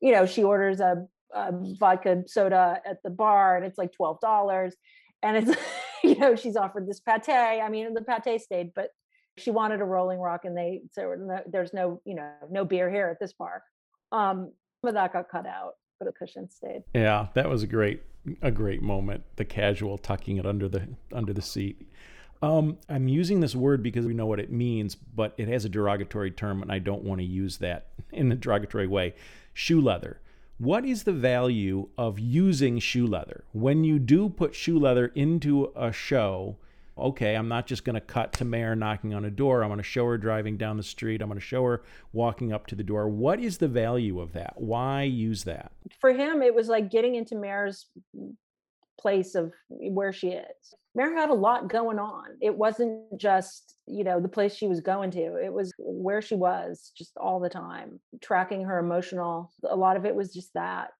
[0.00, 4.72] You know, she orders a um, vodka soda at the bar and it's like $12
[5.22, 5.60] and it's
[6.04, 7.28] you know she's offered this pate.
[7.28, 8.90] I mean the pate stayed but
[9.38, 11.06] she wanted a rolling rock and they said
[11.50, 13.62] there's no you know no beer here at this bar.
[14.10, 14.52] Um
[14.84, 16.82] of that got cut out but a cushion stayed.
[16.94, 18.02] Yeah that was a great
[18.40, 21.88] a great moment the casual tucking it under the under the seat.
[22.42, 25.68] Um, I'm using this word because we know what it means, but it has a
[25.68, 29.14] derogatory term, and I don't want to use that in a derogatory way.
[29.54, 30.18] Shoe leather
[30.62, 33.42] what is the value of using shoe leather?
[33.52, 36.56] When you do put shoe leather into a show,
[36.96, 39.64] okay, I'm not just going to cut to Mare knocking on a door.
[39.64, 41.20] I'm going to show her driving down the street.
[41.20, 43.08] I'm going to show her walking up to the door.
[43.08, 44.54] What is the value of that?
[44.56, 45.72] Why use that?
[46.00, 47.86] For him, it was like getting into Mare's
[49.00, 50.74] place of where she is.
[50.94, 52.24] Mare had a lot going on.
[52.40, 55.36] It wasn't just, you know, the place she was going to.
[55.36, 59.50] It was where she was just all the time, tracking her emotional.
[59.68, 60.90] A lot of it was just that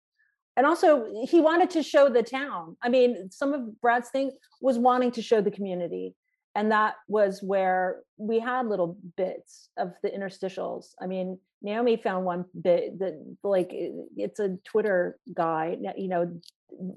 [0.57, 4.79] and also he wanted to show the town i mean some of brad's thing was
[4.79, 6.15] wanting to show the community
[6.55, 12.25] and that was where we had little bits of the interstitials i mean naomi found
[12.25, 16.41] one bit that like it's a twitter guy you know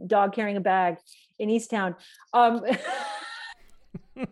[0.07, 0.97] dog carrying a bag
[1.39, 1.95] in easttown
[2.33, 2.63] um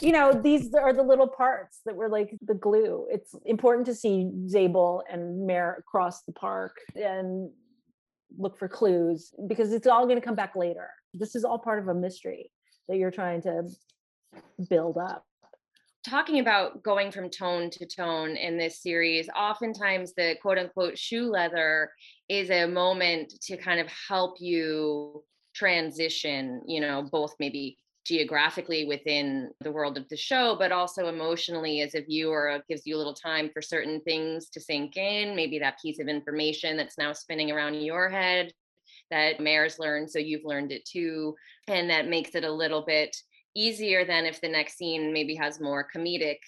[0.00, 3.06] you know, these are the little parts that were like the glue.
[3.10, 7.50] It's important to see Zabel and Mare across the park and
[8.36, 10.90] look for clues because it's all going to come back later.
[11.12, 12.50] This is all part of a mystery
[12.88, 13.68] that you're trying to
[14.68, 15.24] build up
[16.04, 21.30] talking about going from tone to tone in this series, oftentimes the quote unquote shoe
[21.30, 21.90] leather
[22.28, 29.50] is a moment to kind of help you transition, you know, both maybe geographically within
[29.60, 32.98] the world of the show, but also emotionally as a viewer, it gives you a
[32.98, 35.34] little time for certain things to sink in.
[35.34, 38.52] Maybe that piece of information that's now spinning around your head
[39.10, 41.34] that Mare's learned, so you've learned it too.
[41.66, 43.16] And that makes it a little bit
[43.54, 46.38] easier than if the next scene maybe has more comedic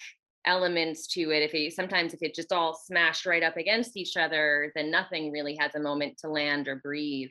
[0.46, 4.16] elements to it if it sometimes if it just all smashed right up against each
[4.16, 7.30] other then nothing really has a moment to land or breathe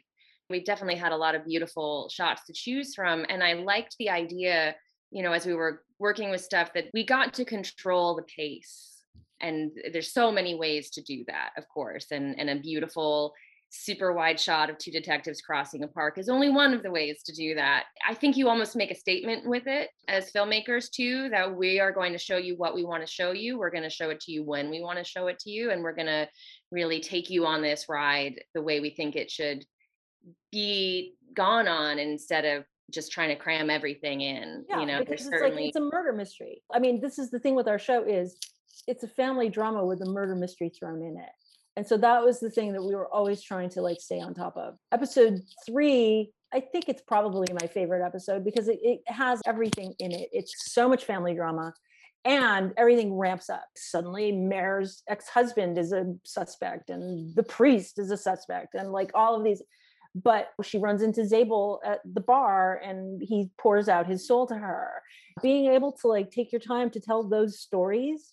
[0.50, 3.26] we definitely had a lot of beautiful shots to choose from.
[3.30, 4.76] And I liked the idea,
[5.12, 8.92] you know, as we were working with stuff that we got to control the pace.
[9.42, 12.08] And there's so many ways to do that, of course.
[12.12, 13.34] And, and a beautiful,
[13.76, 17.22] super wide shot of two detectives crossing a park is only one of the ways
[17.24, 17.86] to do that.
[18.08, 21.92] I think you almost make a statement with it as filmmakers, too, that we are
[21.92, 23.60] going to show you what we want to show you.
[23.60, 25.72] We're going to show it to you when we want to show it to you.
[25.72, 26.28] And we're going to
[26.72, 29.66] really take you on this ride the way we think it should
[30.52, 35.22] be gone on instead of just trying to cram everything in yeah, you know because
[35.22, 35.64] it's certainly...
[35.64, 38.38] like it's a murder mystery i mean this is the thing with our show is
[38.88, 41.30] it's a family drama with a murder mystery thrown in it
[41.78, 44.34] and so that was the thing that we were always trying to like stay on
[44.34, 49.42] top of episode three i think it's probably my favorite episode because it, it has
[49.46, 51.74] everything in it it's so much family drama
[52.28, 53.68] and everything ramps up.
[53.76, 59.12] Suddenly, Mare's ex husband is a suspect, and the priest is a suspect, and like
[59.14, 59.62] all of these
[60.16, 64.56] but she runs into Zabel at the bar and he pours out his soul to
[64.56, 65.02] her.
[65.42, 68.32] Being able to like take your time to tell those stories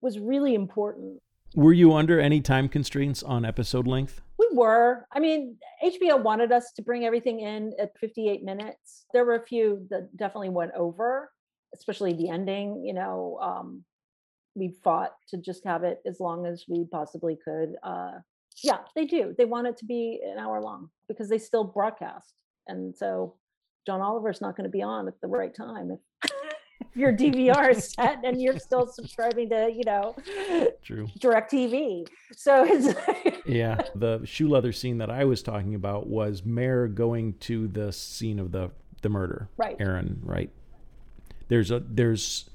[0.00, 1.20] was really important.
[1.54, 4.20] Were you under any time constraints on episode length?
[4.38, 5.06] We were.
[5.12, 9.06] I mean, HBO wanted us to bring everything in at 58 minutes.
[9.12, 11.30] There were a few that definitely went over,
[11.72, 12.82] especially the ending.
[12.84, 13.84] You know, um,
[14.56, 17.76] we fought to just have it as long as we possibly could.
[17.84, 18.14] Uh,
[18.64, 19.32] yeah, they do.
[19.38, 22.34] They want it to be an hour long because they still broadcast.
[22.66, 23.36] And so
[23.86, 25.98] John Oliver's not going to be on at the right time
[26.94, 30.14] your DVR is set and you're still subscribing to, you know,
[30.82, 31.08] True.
[31.18, 32.08] DirecTV.
[32.36, 32.94] So it's
[33.46, 37.92] Yeah, the shoe leather scene that I was talking about was Mare going to the
[37.92, 38.70] scene of the
[39.02, 39.48] the murder.
[39.56, 39.76] Right.
[39.78, 40.50] Erin, right?
[41.48, 42.48] There's a there's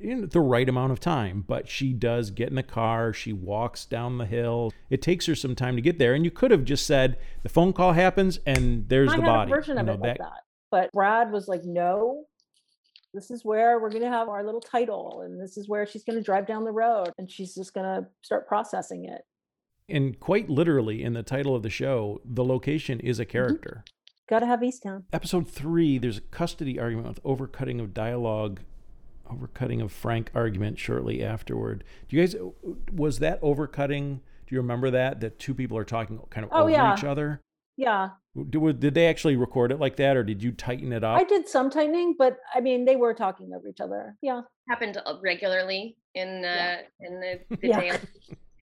[0.00, 3.12] in the right amount of time, but she does get in the car.
[3.12, 4.72] She walks down the hill.
[4.90, 7.48] It takes her some time to get there, and you could have just said the
[7.48, 9.50] phone call happens and there's I the body.
[9.50, 12.24] Version of you know, it like that, but Brad was like, "No,
[13.12, 16.04] this is where we're going to have our little title, and this is where she's
[16.04, 19.22] going to drive down the road, and she's just going to start processing it."
[19.88, 23.32] And quite literally, in the title of the show, the location is a mm-hmm.
[23.32, 23.84] character.
[23.84, 24.34] Mm-hmm.
[24.34, 25.02] Got to have Easttown.
[25.12, 28.60] Episode three, there's a custody argument with overcutting of dialogue
[29.30, 31.84] overcutting of Frank argument shortly afterward.
[32.08, 32.36] Do you guys
[32.92, 34.20] was that overcutting?
[34.46, 36.94] Do you remember that that two people are talking kind of oh, over yeah.
[36.96, 37.40] each other?
[37.76, 38.10] Yeah.
[38.36, 41.18] Did, did they actually record it like that, or did you tighten it up?
[41.18, 44.16] I did some tightening, but I mean they were talking over each other.
[44.22, 44.42] Yeah.
[44.68, 46.80] Happened uh, regularly in uh, yeah.
[47.00, 47.80] in the, the yeah.
[47.80, 47.98] day.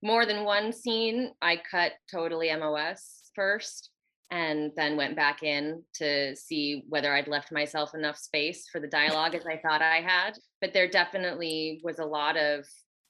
[0.01, 3.91] More than one scene, I cut totally MOS first
[4.31, 8.87] and then went back in to see whether I'd left myself enough space for the
[8.87, 10.33] dialogue as I thought I had.
[10.61, 12.65] But there definitely was a lot of,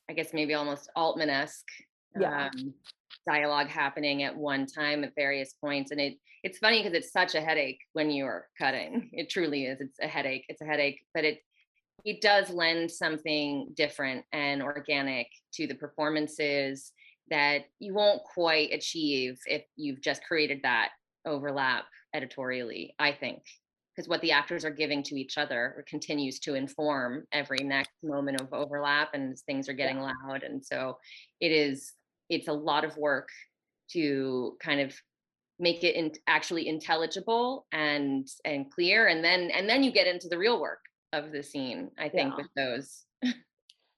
[0.10, 1.68] I guess maybe almost Altman esque
[2.20, 2.48] yeah.
[2.48, 2.74] um,
[3.28, 5.92] dialogue happening at one time at various points.
[5.92, 9.10] And it it's funny because it's such a headache when you're cutting.
[9.12, 9.82] It truly is.
[9.82, 10.46] It's a headache.
[10.48, 11.40] It's a headache, but it
[12.06, 16.94] it does lend something different and organic to the performances
[17.30, 20.90] that you won't quite achieve if you've just created that
[21.26, 23.44] overlap editorially, I think,
[23.96, 28.42] because what the actors are giving to each other continues to inform every next moment
[28.42, 30.14] of overlap and things are getting yeah.
[30.26, 30.98] loud and so
[31.40, 31.92] it is
[32.30, 33.30] it's a lot of work
[33.92, 34.94] to kind of
[35.60, 40.28] make it in, actually intelligible and and clear and then and then you get into
[40.30, 40.80] the real work
[41.12, 42.38] of the scene i think yeah.
[42.38, 43.06] with those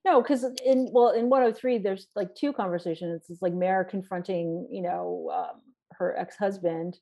[0.06, 4.82] no because in well in 103 there's like two conversations it's like mare confronting you
[4.82, 6.98] know um, her ex-husband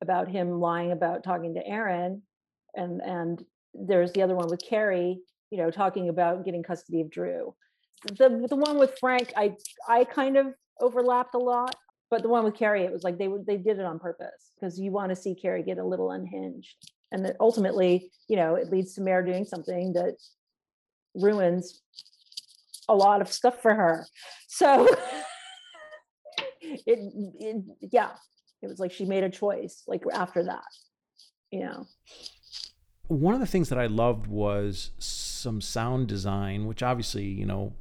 [0.00, 2.22] about him lying about talking to erin
[2.74, 7.10] and and there's the other one with Carrie, you know, talking about getting custody of
[7.10, 7.54] Drew.
[8.04, 9.56] The the one with Frank, I
[9.88, 11.74] I kind of overlapped a lot,
[12.10, 14.78] but the one with Carrie, it was like they they did it on purpose because
[14.78, 16.76] you want to see Carrie get a little unhinged,
[17.10, 20.16] and that ultimately, you know, it leads to Mare doing something that
[21.14, 21.80] ruins
[22.88, 24.06] a lot of stuff for her.
[24.48, 24.86] So
[26.60, 26.98] it,
[27.40, 28.10] it yeah,
[28.62, 30.64] it was like she made a choice like after that,
[31.50, 31.86] you know
[33.12, 37.74] one of the things that I loved was some sound design, which obviously, you know,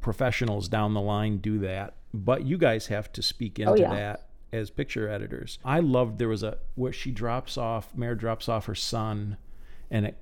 [0.00, 3.90] professionals down the line do that, but you guys have to speak oh, into oh,
[3.90, 3.94] yeah.
[3.94, 5.58] that as picture editors.
[5.64, 9.36] I loved there was a where she drops off, Mare drops off her son,
[9.90, 10.16] and it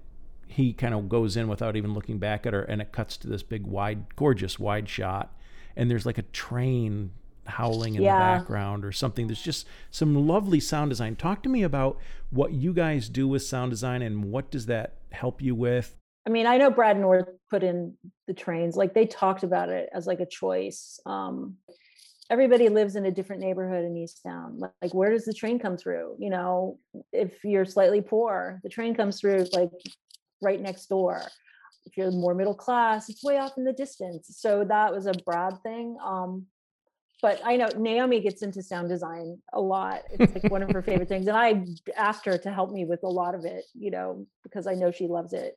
[0.48, 3.28] he kind of goes in without even looking back at her, and it cuts to
[3.28, 5.36] this big wide, gorgeous wide shot,
[5.74, 7.10] and there's like a train
[7.46, 8.14] howling in yeah.
[8.14, 9.26] the background or something.
[9.26, 11.16] There's just some lovely sound design.
[11.16, 11.98] Talk to me about
[12.30, 15.96] what you guys do with sound design and what does that help you with?
[16.26, 19.88] I mean, I know Brad North put in the trains, like they talked about it
[19.94, 20.98] as like a choice.
[21.06, 21.56] Um,
[22.30, 24.58] everybody lives in a different neighborhood in Easttown.
[24.58, 26.16] Like, like, where does the train come through?
[26.18, 26.78] You know,
[27.12, 29.70] if you're slightly poor, the train comes through like
[30.42, 31.22] right next door.
[31.84, 34.26] If you're more middle class, it's way off in the distance.
[34.30, 35.96] So that was a Brad thing.
[36.04, 36.46] Um,
[37.22, 40.02] but I know Naomi gets into sound design a lot.
[40.10, 41.28] It's like one of her favorite things.
[41.28, 41.64] And I
[41.96, 44.90] asked her to help me with a lot of it, you know, because I know
[44.90, 45.56] she loves it.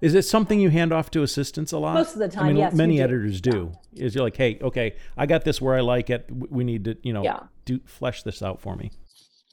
[0.00, 1.94] Is it something you hand off to assistants a lot?
[1.94, 2.74] Most of the time, I mean, yes.
[2.74, 3.72] Many editors do.
[3.92, 4.04] Yeah.
[4.04, 6.28] Is you're like, hey, okay, I got this where I like it.
[6.30, 7.40] We need to, you know, yeah.
[7.64, 8.90] do flesh this out for me.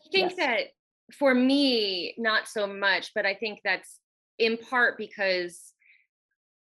[0.06, 0.36] I think yes.
[0.38, 0.60] that
[1.18, 4.00] for me, not so much, but I think that's
[4.40, 5.74] in part because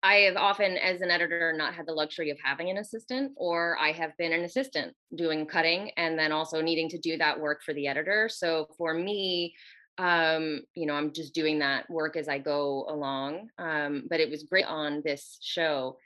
[0.04, 3.78] I have often, as an editor, not had the luxury of having an assistant, or
[3.80, 7.64] I have been an assistant doing cutting and then also needing to do that work
[7.64, 8.30] for the editor.
[8.32, 9.56] So for me,
[9.98, 13.50] um, you know, I'm just doing that work as I go along.
[13.58, 15.98] Um, but it was great on this show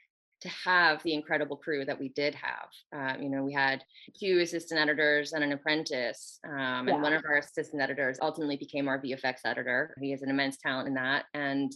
[0.42, 2.70] to have the incredible crew that we did have.
[2.96, 3.84] Uh, you know, we had
[4.20, 7.02] two assistant editors and an apprentice, um, and yeah.
[7.02, 9.96] one of our assistant editors ultimately became our VFX editor.
[10.02, 11.72] He has an immense talent in that, and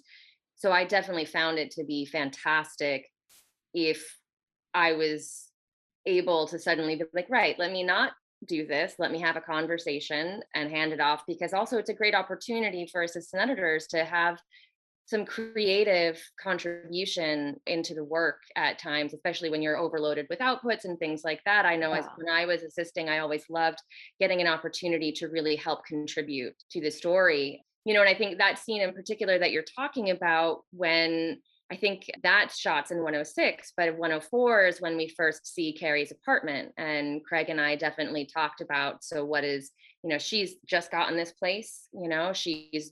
[0.56, 3.08] so I definitely found it to be fantastic
[3.74, 4.18] if
[4.74, 5.50] I was
[6.06, 8.14] able to suddenly be like, right, let me not
[8.48, 8.96] do this.
[9.00, 12.88] Let me have a conversation and hand it off because also it's a great opportunity
[12.92, 14.40] for assistant editors to have
[15.08, 20.98] some creative contribution into the work at times, especially when you're overloaded with outputs and
[20.98, 21.66] things like that.
[21.66, 22.00] I know yeah.
[22.00, 23.78] as when I was assisting, I always loved
[24.20, 28.38] getting an opportunity to really help contribute to the story you know and i think
[28.38, 31.40] that scene in particular that you're talking about when
[31.72, 36.72] i think that shots in 106 but 104 is when we first see carrie's apartment
[36.78, 39.72] and craig and i definitely talked about so what is
[40.04, 42.92] you know she's just gotten this place you know she's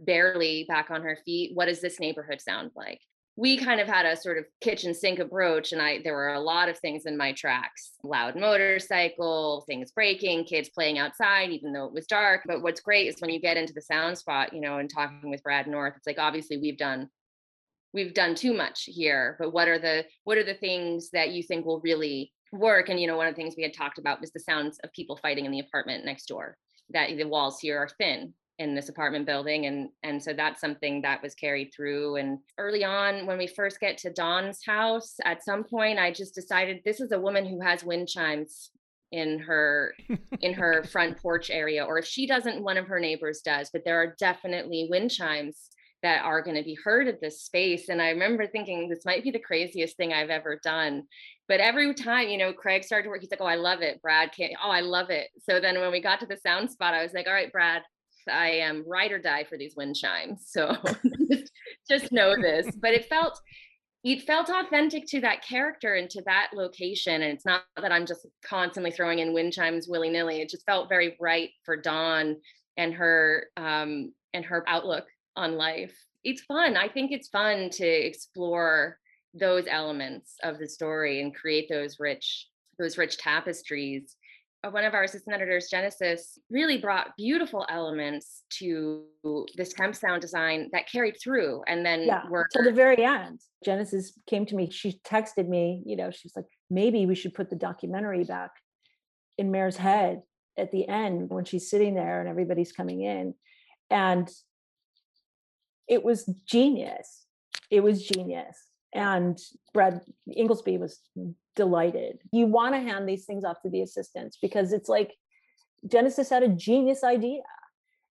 [0.00, 3.00] barely back on her feet what does this neighborhood sound like?
[3.36, 6.40] We kind of had a sort of kitchen sink approach and i there were a
[6.40, 11.86] lot of things in my tracks loud motorcycle things breaking kids playing outside even though
[11.86, 14.60] it was dark but what's great is when you get into the sound spot you
[14.60, 17.10] know and talking with brad north it's like obviously we've done
[17.94, 21.42] we've done too much here but what are the what are the things that you
[21.42, 22.88] think will really work?
[22.88, 24.92] And you know one of the things we had talked about was the sounds of
[24.92, 26.56] people fighting in the apartment next door
[26.90, 31.02] that the walls here are thin in this apartment building and and so that's something
[31.02, 32.16] that was carried through.
[32.16, 36.34] And early on when we first get to Dawn's house at some point I just
[36.34, 38.70] decided this is a woman who has wind chimes
[39.12, 39.94] in her
[40.40, 43.84] in her front porch area or if she doesn't one of her neighbors does but
[43.84, 45.70] there are definitely wind chimes
[46.04, 49.24] that are going to be heard at this space and I remember thinking this might
[49.24, 51.02] be the craziest thing I've ever done
[51.48, 54.00] but every time you know Craig started to work he's like oh I love it
[54.00, 56.94] Brad can't oh I love it so then when we got to the sound spot
[56.94, 57.82] I was like all right Brad
[58.30, 60.50] I am ride or die for these wind chimes.
[60.54, 60.76] So
[61.88, 62.74] just know this.
[62.76, 63.40] But it felt
[64.02, 67.22] it felt authentic to that character and to that location.
[67.22, 70.40] And it's not that I'm just constantly throwing in wind chimes willy nilly.
[70.40, 72.36] It just felt very right for Dawn
[72.76, 75.06] and her um, and her outlook
[75.36, 75.96] on life.
[76.22, 76.76] It's fun.
[76.76, 78.98] I think it's fun to explore
[79.34, 84.16] those elements of the story and create those rich those rich tapestries
[84.64, 89.04] uh, one of our assistant editors, Genesis, really brought beautiful elements to
[89.56, 93.40] this temp sound design that carried through and then yeah were till the very end
[93.64, 97.48] genesis came to me she texted me you know she's like maybe we should put
[97.50, 98.50] the documentary back
[99.38, 100.22] in mare's head
[100.56, 103.34] at the end when she's sitting there and everybody's coming in
[103.90, 104.30] and
[105.88, 107.24] it was genius.
[107.70, 108.56] It was genius
[108.92, 109.38] and
[109.72, 111.00] brad ingelsby was
[111.56, 112.18] delighted.
[112.32, 115.14] You want to hand these things off to the assistants because it's like
[115.86, 117.42] genesis had a genius idea.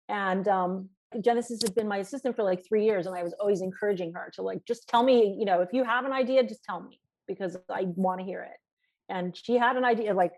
[0.08, 0.90] And um,
[1.22, 4.32] genesis had been my assistant for like three years and i was always encouraging her
[4.32, 7.02] to like just tell me you know if you have an idea just tell me
[7.28, 8.58] because i want to hear it.
[9.12, 10.34] And she had an idea like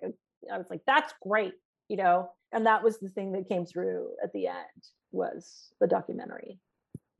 [0.51, 1.53] i was like that's great
[1.91, 2.29] you know?
[2.53, 6.57] And that was the thing that came through at the end was the documentary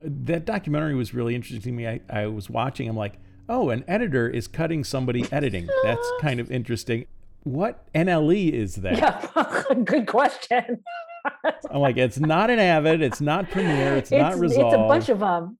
[0.04, 1.86] that documentary was really interesting to me.
[1.86, 5.68] I, I was watching, I'm like, oh, an editor is cutting somebody editing.
[5.82, 7.06] That's kind of interesting.
[7.44, 8.98] What NLE is that?
[8.98, 10.82] yeah good question
[11.70, 14.72] I'm like, it's not an Avid, it's not Premiere, it's, not Resolve.
[14.72, 15.58] it's a bunch of them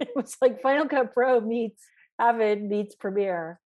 [0.00, 1.84] it was like final cut pro meets
[2.18, 3.60] avid meets premiere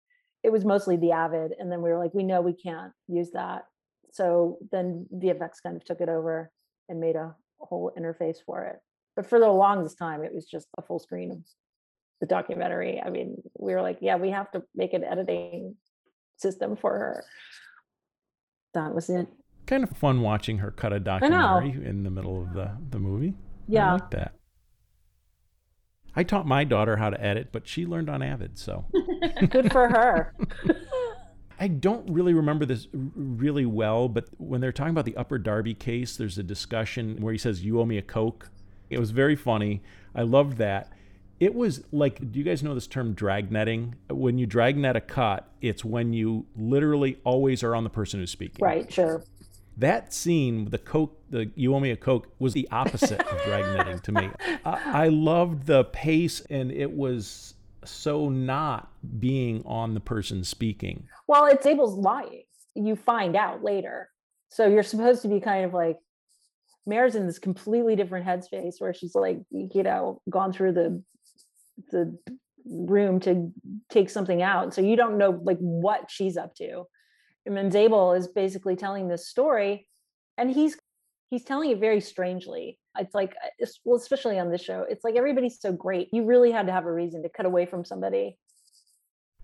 [0.43, 3.31] it was mostly the avid and then we were like we know we can't use
[3.33, 3.65] that
[4.11, 6.51] so then vfx kind of took it over
[6.89, 8.77] and made a whole interface for it
[9.17, 11.39] but for the longest time it was just a full screen of
[12.21, 15.75] the documentary i mean we were like yeah we have to make an editing
[16.37, 17.25] system for her
[18.75, 19.27] that was it
[19.65, 23.35] Kind of fun watching her cut a documentary in the middle of the, the movie.
[23.39, 23.93] I Yeah.
[23.93, 24.35] like that.
[26.17, 28.87] I taught my daughter how to edit, but she learned on Avid, so.
[29.51, 30.35] good for her
[31.61, 35.75] I don't really remember this really well, but when they're talking about the Upper Darby
[35.75, 38.51] case, there's a discussion where he says, You owe me a Coke.
[38.93, 39.83] It was very funny.
[40.15, 40.93] I loved that.
[41.41, 43.95] It was like, do you guys know this term dragnetting?
[44.11, 48.31] When you dragnet a cut, it's when you literally always are on the person who's
[48.31, 48.65] speaking.
[48.65, 49.25] right sure
[49.77, 54.03] That scene, the Coke, the You Owe Me a Coke, was the opposite of dragnetting
[54.03, 54.31] to me.
[54.65, 61.09] I, I loved the pace, and it was so not being on the person speaking.
[61.27, 62.45] Well, it's Zabel's lying.
[62.75, 64.11] You find out later.
[64.49, 65.99] So you're supposed to be kind of like
[66.87, 71.03] Mare's in this completely different headspace where she's like, you know, gone through the
[71.91, 72.19] the
[72.65, 73.53] room to
[73.91, 74.75] take something out.
[74.75, 76.85] So you don't know like what she's up to.
[77.47, 79.89] And then Zabel is basically telling this story
[80.39, 80.77] and he's
[81.31, 82.79] he's telling it very strangely.
[82.99, 86.09] It's like uh, it's, well, especially on this show, it's like everybody's so great.
[86.13, 88.37] You really had to have a reason to cut away from somebody.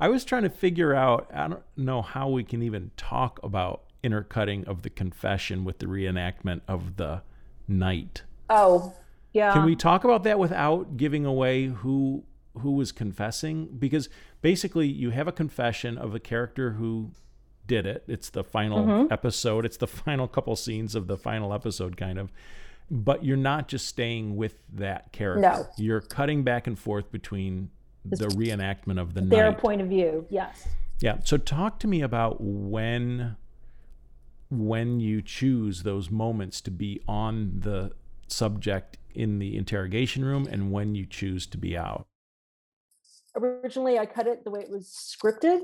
[0.00, 3.82] I was trying to figure out, I don't know how we can even talk about
[4.02, 7.22] intercutting of the confession with the reenactment of the
[7.66, 8.22] night.
[8.50, 8.94] Oh,
[9.32, 9.52] yeah.
[9.52, 12.24] Can we talk about that without giving away who
[12.58, 13.66] who was confessing?
[13.78, 14.08] Because
[14.42, 17.10] basically, you have a confession of a character who
[17.68, 18.02] did it.
[18.08, 19.12] It's the final Mhm.
[19.12, 19.64] episode.
[19.64, 22.32] It's the final couple scenes of the final episode, kind of.
[22.90, 25.42] But you're not just staying with that character.
[25.42, 25.66] No.
[25.76, 27.70] You're cutting back and forth between
[28.04, 29.58] the reenactment of the their night.
[29.58, 30.26] point of view?
[30.30, 30.66] Yes.
[31.00, 31.18] Yeah.
[31.22, 33.36] So talk to me about when
[34.50, 37.92] when you choose those moments to be on the
[38.28, 42.06] subject in the interrogation room and when you choose to be out.
[43.36, 45.60] originally I cut it the way it was scripted,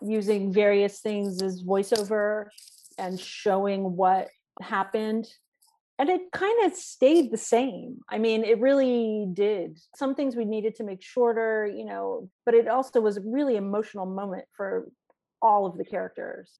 [0.00, 2.46] using various things as voiceover
[2.98, 4.28] and showing what
[4.60, 5.26] happened.
[5.98, 7.98] And it kind of stayed the same.
[8.08, 9.78] I mean, it really did.
[9.96, 13.56] Some things we needed to make shorter, you know, but it also was a really
[13.56, 14.88] emotional moment for
[15.42, 16.58] all of the characters,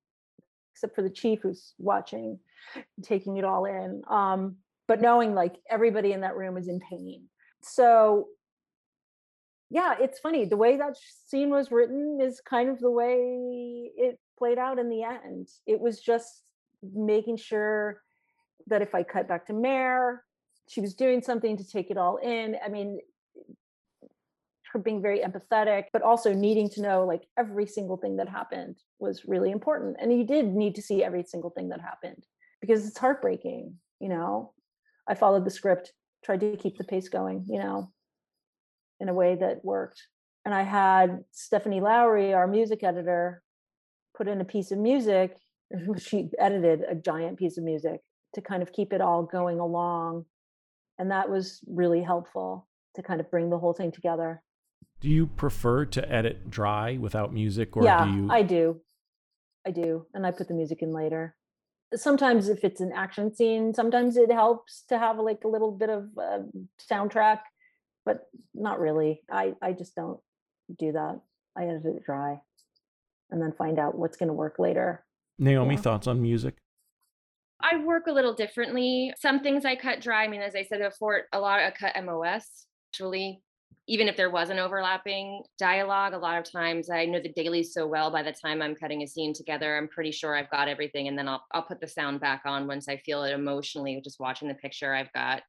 [0.80, 2.38] except for the chief who's watching,
[3.02, 4.02] taking it all in.
[4.08, 4.56] Um,
[4.88, 7.24] but knowing like everybody in that room is in pain.
[7.62, 8.28] So
[9.68, 10.46] yeah, it's funny.
[10.46, 14.88] The way that scene was written is kind of the way it played out in
[14.88, 15.48] the end.
[15.66, 16.44] It was just
[16.82, 18.00] making sure
[18.68, 20.24] that if I cut back to Mare,
[20.66, 22.56] she was doing something to take it all in.
[22.64, 23.00] I mean,
[24.72, 28.76] her being very empathetic, but also needing to know like every single thing that happened
[28.98, 29.96] was really important.
[30.00, 32.24] And you did need to see every single thing that happened
[32.60, 34.52] because it's heartbreaking, you know.
[35.08, 35.92] I followed the script,
[36.24, 37.90] tried to keep the pace going, you know
[39.00, 40.06] in a way that worked.
[40.44, 43.42] And I had Stephanie Lowry, our music editor,
[44.16, 45.36] put in a piece of music.
[45.98, 48.00] She edited a giant piece of music
[48.34, 50.24] to kind of keep it all going along.
[50.98, 54.42] And that was really helpful to kind of bring the whole thing together.
[55.00, 58.80] Do you prefer to edit dry without music or yeah, do you I do.
[59.66, 60.06] I do.
[60.14, 61.36] And I put the music in later.
[61.94, 65.90] Sometimes if it's an action scene, sometimes it helps to have like a little bit
[65.90, 66.40] of uh,
[66.90, 67.40] soundtrack
[68.04, 69.22] but not really.
[69.30, 70.20] I I just don't
[70.78, 71.20] do that.
[71.56, 72.40] I edit it dry,
[73.30, 75.04] and then find out what's going to work later.
[75.38, 75.80] Naomi, yeah.
[75.80, 76.56] thoughts on music?
[77.62, 79.12] I work a little differently.
[79.18, 80.24] Some things I cut dry.
[80.24, 82.66] I mean, as I said before, a lot I cut MOS.
[82.92, 83.42] Actually,
[83.90, 87.74] even if there was an overlapping dialogue, a lot of times I know the dailies
[87.74, 88.08] so well.
[88.08, 91.18] By the time I'm cutting a scene together, I'm pretty sure I've got everything, and
[91.18, 94.00] then I'll I'll put the sound back on once I feel it emotionally.
[94.04, 95.42] Just watching the picture, I've got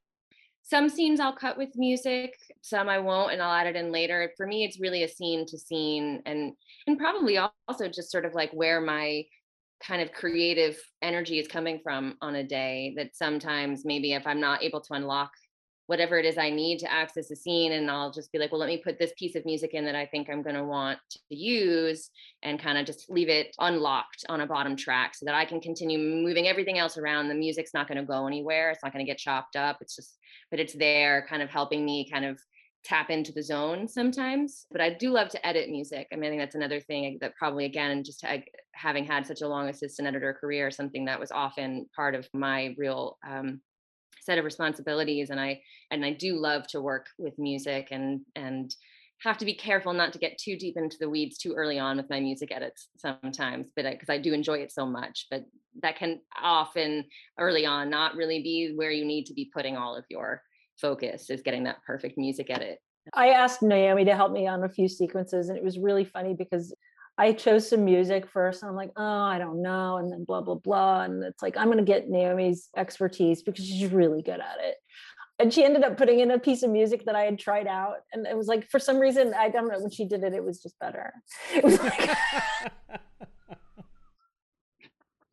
[0.64, 4.32] some scenes I'll cut with music, some I won't, and I'll add it in later.
[4.36, 6.54] For me, it's really a scene to scene, and
[6.88, 9.22] and probably also just sort of like where my
[9.86, 14.40] kind of creative energy is coming from on a day that sometimes maybe if I'm
[14.40, 15.30] not able to unlock
[15.86, 17.72] whatever it is I need to access a scene.
[17.72, 19.94] And I'll just be like, well, let me put this piece of music in that
[19.94, 22.10] I think I'm going to want to use
[22.42, 25.60] and kind of just leave it unlocked on a bottom track so that I can
[25.60, 27.28] continue moving everything else around.
[27.28, 28.70] The music's not going to go anywhere.
[28.70, 29.78] It's not going to get chopped up.
[29.80, 30.18] It's just,
[30.50, 32.38] but it's there kind of helping me kind of
[32.84, 36.28] tap into the zone sometimes but i do love to edit music i mean i
[36.30, 38.24] think that's another thing that probably again just
[38.72, 42.74] having had such a long assistant editor career something that was often part of my
[42.76, 43.60] real um,
[44.22, 45.60] set of responsibilities and i
[45.90, 48.74] and i do love to work with music and and
[49.22, 51.96] have to be careful not to get too deep into the weeds too early on
[51.96, 55.44] with my music edits sometimes but because I, I do enjoy it so much but
[55.82, 57.04] that can often
[57.38, 60.42] early on not really be where you need to be putting all of your
[60.80, 62.78] focus is getting that perfect music edit.
[63.14, 66.34] I asked naomi to help me on a few sequences and it was really funny
[66.34, 66.74] because
[67.18, 69.98] I chose some music first and I'm like, oh, I don't know.
[69.98, 71.02] And then blah, blah, blah.
[71.02, 74.76] And it's like, I'm going to get Naomi's expertise because she's really good at it.
[75.38, 77.96] And she ended up putting in a piece of music that I had tried out.
[78.12, 80.44] And it was like, for some reason, I don't know, when she did it, it
[80.44, 81.12] was just better.
[81.54, 82.16] It was like,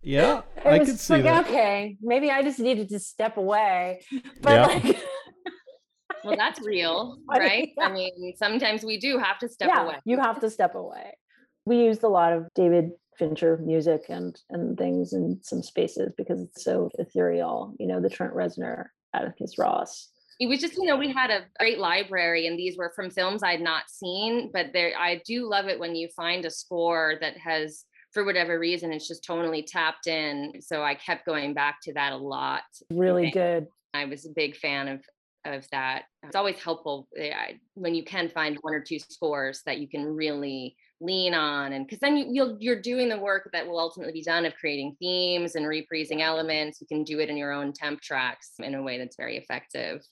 [0.01, 1.47] yeah, I could see like, that.
[1.47, 4.01] Okay, maybe I just needed to step away.
[4.41, 4.65] But yeah.
[4.65, 4.99] like,
[6.23, 7.69] well, that's real, right?
[7.79, 9.95] I mean, sometimes we do have to step yeah, away.
[10.05, 11.13] You have to step away
[11.69, 16.41] we used a lot of David Fincher music and and things in some spaces because
[16.41, 17.75] it's so ethereal.
[17.79, 20.09] You know, the Trent Reznor, Atticus Ross.
[20.39, 23.43] It was just, you know, we had a great library, and these were from films
[23.43, 24.49] I'd not seen.
[24.53, 28.57] But there, I do love it when you find a score that has, for whatever
[28.57, 30.53] reason, it's just tonally tapped in.
[30.61, 32.63] So I kept going back to that a lot.
[32.89, 33.67] Really good.
[33.93, 35.01] I was a big fan of
[35.45, 36.03] of that.
[36.23, 40.05] It's always helpful eh, when you can find one or two scores that you can
[40.05, 44.13] really lean on and because then you, you'll you're doing the work that will ultimately
[44.13, 46.81] be done of creating themes and reprising elements.
[46.81, 50.03] You can do it in your own temp tracks in a way that's very effective.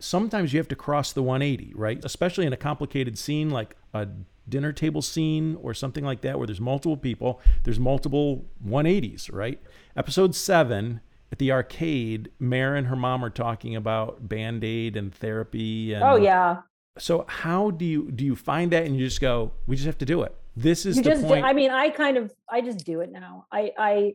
[0.00, 2.04] Sometimes you have to cross the 180 right?
[2.04, 4.08] Especially in a complicated scene like a
[4.48, 9.60] dinner table scene or something like that where there's multiple people there's multiple 180s right?
[9.96, 11.00] Episode 7
[11.32, 15.94] at the arcade, Mare and her mom are talking about band aid and therapy.
[15.94, 16.58] And oh yeah,
[16.98, 19.98] so how do you do you find that and you just go, we just have
[19.98, 20.34] to do it.
[20.56, 21.42] This is you the just point.
[21.42, 23.46] Do, I mean, I kind of I just do it now.
[23.50, 24.14] I I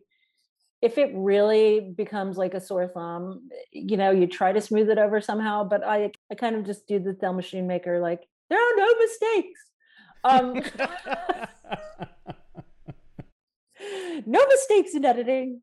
[0.82, 4.99] if it really becomes like a sore thumb, you know, you try to smooth it
[4.99, 8.59] over somehow, but I I kind of just do the thumb machine maker like there
[8.59, 9.61] are no mistakes.
[10.23, 10.61] Um
[14.25, 15.61] no mistakes in editing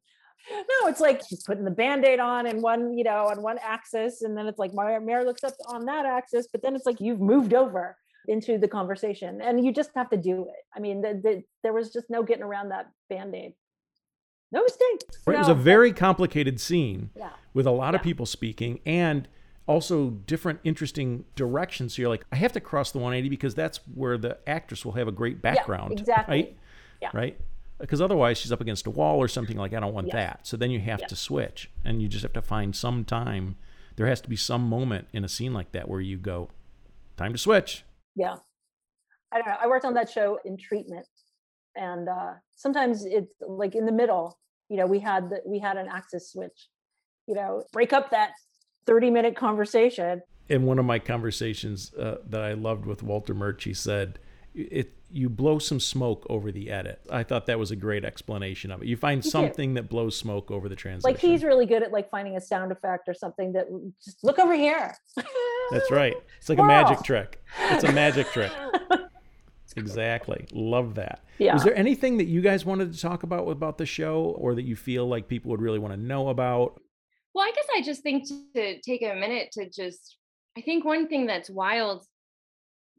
[0.51, 4.23] no, it's like she's putting the band-aid on and one, you know, on one axis,
[4.23, 7.21] and then it's like Mare looks up on that axis, but then it's like you've
[7.21, 7.97] moved over
[8.29, 10.65] into the conversation, and you just have to do it.
[10.75, 13.53] I mean, the, the, there was just no getting around that band-aid.
[14.53, 15.01] No mistake.
[15.27, 17.31] Right, no, it was a very complicated scene yeah.
[17.55, 17.99] with a lot yeah.
[17.99, 19.27] of people speaking and
[19.67, 21.97] also different interesting directions.
[21.97, 24.93] So you're like, I have to cross the 180 because that's where the actress will
[24.93, 25.95] have a great background.
[25.95, 26.37] Yeah, exactly.
[26.37, 26.57] Right?
[27.01, 27.11] Yeah.
[27.13, 27.41] Right
[27.85, 30.47] because otherwise she's up against a wall or something like I don't want that.
[30.47, 33.57] So then you have to switch and you just have to find some time.
[33.97, 36.49] There has to be some moment in a scene like that where you go,
[37.19, 37.85] time to switch.
[38.17, 38.37] Yeah.
[39.31, 39.57] I don't know.
[39.61, 41.07] I worked on that show in treatment
[41.77, 44.39] and uh, sometimes it's like in the middle,
[44.71, 46.69] you know, we had the, we had an axis switch,
[47.27, 48.31] you know, break up that
[48.87, 50.23] 30 minute conversation.
[50.49, 54.19] In one of my conversations uh, that I loved with Walter Murch, he said,
[54.55, 57.01] it you blow some smoke over the edit.
[57.09, 58.89] I thought that was a great explanation of it.
[58.89, 59.75] You find you something do.
[59.81, 61.13] that blows smoke over the transition.
[61.13, 63.67] Like he's really good at like finding a sound effect or something that
[64.05, 64.97] just look over here.
[65.71, 66.15] That's right.
[66.39, 67.43] It's like a magic trick.
[67.71, 68.51] It's a magic trick.
[69.77, 70.47] exactly.
[70.53, 71.25] Love that.
[71.39, 71.55] Yeah.
[71.55, 74.63] Was there anything that you guys wanted to talk about about the show or that
[74.63, 76.81] you feel like people would really want to know about?
[77.35, 80.17] Well, I guess I just think to take a minute to just
[80.59, 82.05] I think one thing that's wild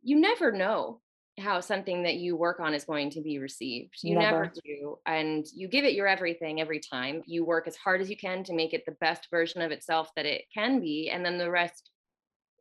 [0.01, 1.01] you never know
[1.38, 3.95] how something that you work on is going to be received.
[4.01, 4.43] You never.
[4.43, 4.53] never.
[4.63, 4.97] do.
[5.05, 7.23] And you give it your everything every time.
[7.25, 10.09] You work as hard as you can to make it the best version of itself
[10.15, 11.09] that it can be.
[11.09, 11.89] And then the rest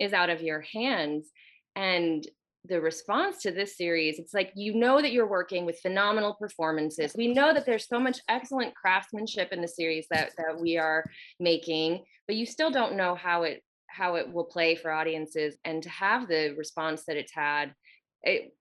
[0.00, 1.30] is out of your hands.
[1.76, 2.26] And
[2.66, 7.14] the response to this series it's like you know that you're working with phenomenal performances
[7.14, 11.04] we know that there's so much excellent craftsmanship in the series that that we are
[11.38, 15.82] making but you still don't know how it how it will play for audiences and
[15.82, 17.74] to have the response that it's had
[18.22, 18.54] it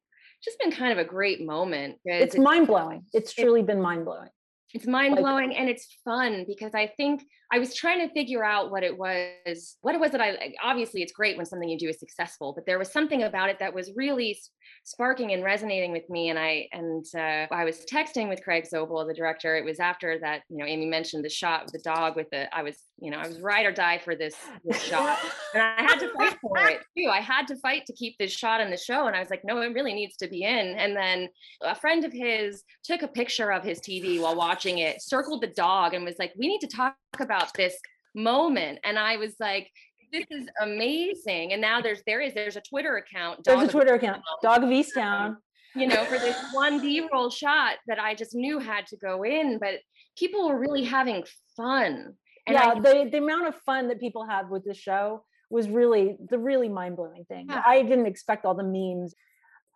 [0.44, 3.06] just been kind of a great moment it's, it's mind-blowing.
[3.14, 4.30] It's truly been mind-blowing.
[4.74, 7.24] It's mind-blowing like, and it's fun because i think
[7.54, 11.04] I was trying to figure out what it was, what it was that I obviously
[11.04, 13.72] it's great when something you do is successful, but there was something about it that
[13.72, 14.40] was really
[14.86, 16.30] sparking and resonating with me.
[16.32, 19.56] And I and uh, I was texting with Craig Zobel, the director.
[19.56, 22.54] It was after that, you know, Amy mentioned the shot with the dog with the.
[22.56, 24.36] I was, you know, I was ride or die for this,
[24.66, 25.20] this shot,
[25.54, 27.10] and I had to fight for it too.
[27.12, 29.42] I had to fight to keep this shot in the show, and I was like,
[29.44, 30.76] no, it really needs to be in.
[30.76, 31.30] And then
[31.62, 35.48] a friend of his took a picture of his TV while watching it, circled the
[35.48, 37.76] dog, and was like, we need to talk about this
[38.16, 39.70] moment and i was like
[40.14, 41.54] this is amazing.
[41.54, 44.70] And now there's there is there's a twitter account there's a twitter account dog of
[44.70, 45.38] easttown um,
[45.76, 49.58] you know for this one b-roll shot that i just knew had to go in
[49.58, 49.80] but
[50.18, 51.24] people were really having
[51.58, 52.14] fun.
[52.46, 55.68] And yeah I, the, the amount of fun that people have with the show was
[55.68, 57.48] really the really mind-blowing thing.
[57.50, 57.64] Yeah.
[57.66, 59.16] i didn't expect all the memes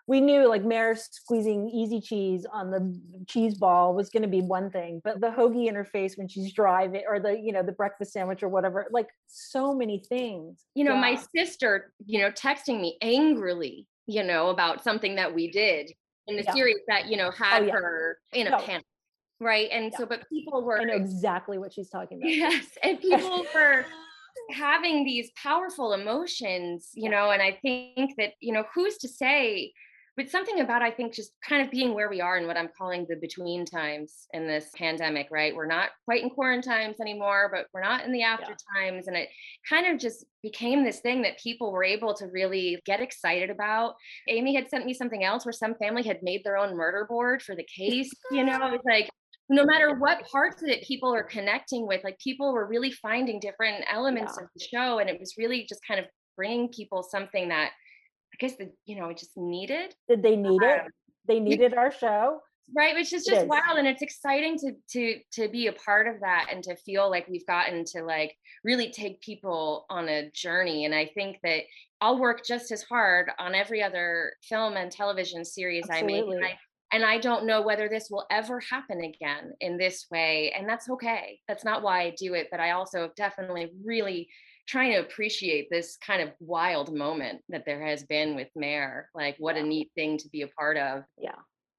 [0.08, 4.42] we knew like Mare squeezing easy cheese on the cheese ball was going to be
[4.42, 7.62] one thing, but the hoagie in her face when she's driving, or the you know
[7.62, 10.64] the breakfast sandwich or whatever, like so many things.
[10.76, 11.02] You know, yeah.
[11.02, 15.92] my sister, you know, texting me angrily, you know, about something that we did
[16.28, 16.54] in the yeah.
[16.54, 17.74] series that you know had oh, yeah.
[17.74, 18.60] her in a no.
[18.60, 18.86] panic,
[19.42, 19.68] right?
[19.74, 22.34] And so, but people were I know exactly what she's talking about.
[22.34, 23.86] Yes, and people were
[24.52, 29.74] having these powerful emotions, you know, and I think that you know who's to say
[30.18, 32.70] but something about i think just kind of being where we are and what i'm
[32.78, 37.68] calling the between times in this pandemic right we're not quite in quarantines anymore but
[37.74, 38.82] we're not in the after yeah.
[38.82, 39.30] times and it
[39.70, 43.94] kind of just became this thing that people were able to really get excited about
[44.28, 47.42] amy had sent me something else where some family had made their own murder board
[47.42, 49.10] for the case you know it's like
[49.50, 53.40] no matter what parts of it people are connecting with like people were really finding
[53.40, 54.44] different elements yeah.
[54.44, 56.06] of the show and it was really just kind of
[56.36, 57.72] bringing people something that
[58.34, 59.96] I guess the you know it just needed.
[60.08, 60.82] Did they need um, it?
[61.28, 62.42] They needed our show.
[62.76, 66.20] Right, which is just wild, and it's exciting to to to be a part of
[66.20, 70.84] that and to feel like we've gotten to like really take people on a journey.
[70.84, 71.62] And I think that
[72.02, 76.20] I'll work just as hard on every other film and television series Absolutely.
[76.20, 76.36] I make.
[76.36, 76.60] And I,
[76.94, 80.54] and I don't know whether this will ever happen again in this way.
[80.58, 81.40] And that's okay.
[81.48, 82.48] That's not why I do it.
[82.52, 84.30] But I also have definitely really
[84.68, 89.10] trying to appreciate this kind of wild moment that there has been with Mare.
[89.16, 89.64] Like, what yeah.
[89.64, 91.04] a neat thing to be a part of.
[91.18, 91.36] Yeah.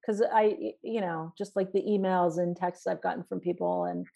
[0.07, 4.07] Cause I, you know, just like the emails and texts I've gotten from people and,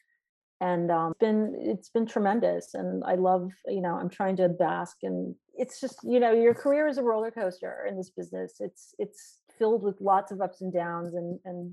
[0.62, 4.48] and um, it's been it's been tremendous and i love you know i'm trying to
[4.48, 8.54] bask and it's just you know your career is a roller coaster in this business
[8.60, 11.72] it's it's filled with lots of ups and downs and and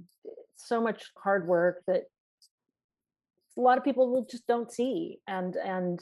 [0.56, 2.04] so much hard work that
[3.58, 6.02] a lot of people will just don't see and and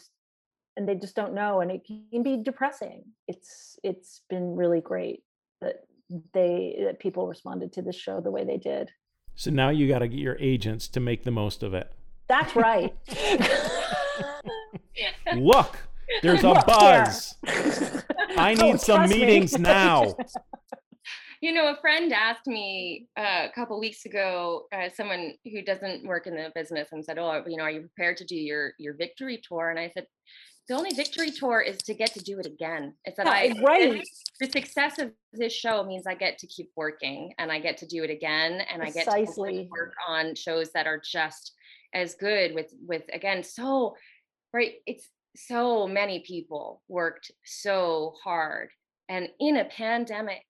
[0.78, 3.04] and they just don't know and it can be depressing.
[3.28, 5.24] It's it's been really great
[5.62, 5.86] that
[6.34, 8.92] they that people responded to this show the way they did.
[9.36, 11.92] So now you got to get your agents to make the most of it.
[12.28, 12.96] That's right.
[15.36, 15.78] Look
[16.22, 17.36] there's a buzz.
[18.38, 20.16] I need oh, some meetings now.
[21.42, 26.08] You know, a friend asked me uh, a couple weeks ago, uh, someone who doesn't
[26.08, 28.74] work in the business, and said, "Oh, you know, are you prepared to do your
[28.80, 30.08] your victory tour?" And I said,
[30.68, 32.94] the only victory tour is to get to do it again.
[33.06, 34.04] It's that yeah, I right.
[34.40, 37.88] The success of this show means I get to keep working and I get to
[37.88, 39.50] do it again and Precisely.
[39.50, 41.54] I get to work on shows that are just
[41.94, 43.96] as good with with again so
[44.54, 48.70] right it's so many people worked so hard
[49.08, 50.44] and in a pandemic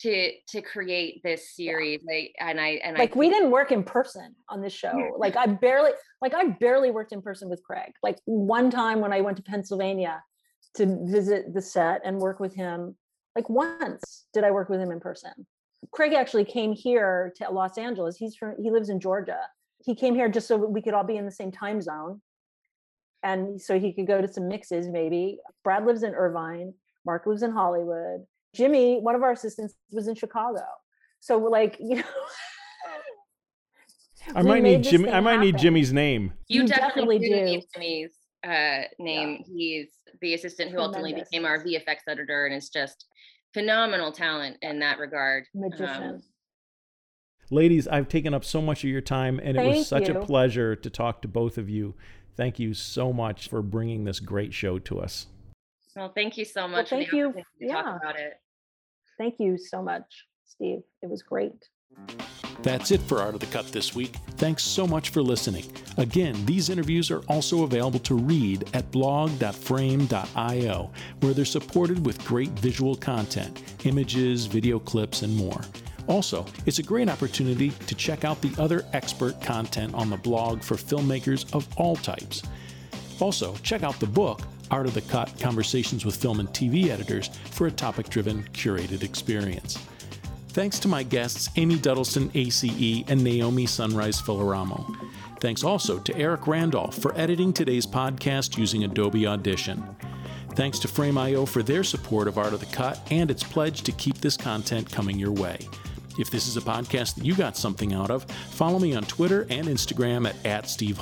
[0.00, 2.14] to to create this series yeah.
[2.14, 4.88] like and i and like I, we didn't work in person on this show.
[4.88, 5.20] Mm-hmm.
[5.20, 7.92] Like i barely like i barely worked in person with craig.
[8.02, 10.22] Like one time when i went to pennsylvania
[10.74, 12.96] to visit the set and work with him
[13.36, 15.32] like once did i work with him in person.
[15.92, 18.16] Craig actually came here to los angeles.
[18.16, 19.40] He's from he lives in georgia.
[19.84, 22.20] He came here just so we could all be in the same time zone.
[23.22, 25.38] And so he could go to some mixes maybe.
[25.62, 26.74] Brad lives in irvine.
[27.06, 30.62] Mark lives in hollywood Jimmy, one of our assistants, was in Chicago.
[31.20, 32.02] So we're like, you know.
[34.34, 35.10] I might need Jimmy.
[35.10, 35.46] I might happen.
[35.46, 36.32] need Jimmy's name.
[36.48, 37.44] You, you definitely, definitely do.
[37.44, 39.44] Need Jimmy's uh, name.
[39.46, 39.54] Yeah.
[39.54, 39.88] He's
[40.22, 40.96] the assistant who Tremendous.
[40.96, 43.04] ultimately became our VFX editor, and is just
[43.52, 45.44] phenomenal talent in that regard.
[45.54, 46.02] Magician.
[46.02, 46.22] Um,
[47.50, 50.16] Ladies, I've taken up so much of your time, and it was such you.
[50.16, 51.94] a pleasure to talk to both of you.
[52.36, 55.26] Thank you so much for bringing this great show to us.
[55.94, 56.90] Well, thank you so much.
[56.90, 57.34] Well, thank you.
[57.60, 57.82] yeah.
[57.82, 58.34] talk about it.
[59.18, 60.82] Thank you so much, Steve.
[61.02, 61.68] It was great.
[62.62, 64.14] That's it for Art of the Cut this week.
[64.36, 65.70] Thanks so much for listening.
[65.98, 70.90] Again, these interviews are also available to read at blog.frame.io,
[71.20, 75.60] where they're supported with great visual content, images, video clips, and more.
[76.06, 80.62] Also, it's a great opportunity to check out the other expert content on the blog
[80.62, 82.42] for filmmakers of all types.
[83.20, 84.40] Also, check out the book,
[84.74, 89.04] Art of the Cut Conversations with Film and TV Editors, for a topic driven, curated
[89.04, 89.78] experience.
[90.48, 94.84] Thanks to my guests, Amy Duddleston, ACE, and Naomi Sunrise Filoramo.
[95.38, 99.94] Thanks also to Eric Randolph for editing today's podcast using Adobe Audition.
[100.56, 103.92] Thanks to Frame.io for their support of Art of the Cut and its pledge to
[103.92, 105.68] keep this content coming your way.
[106.18, 109.46] If this is a podcast that you got something out of, follow me on Twitter
[109.50, 110.98] and Instagram at, at Steve.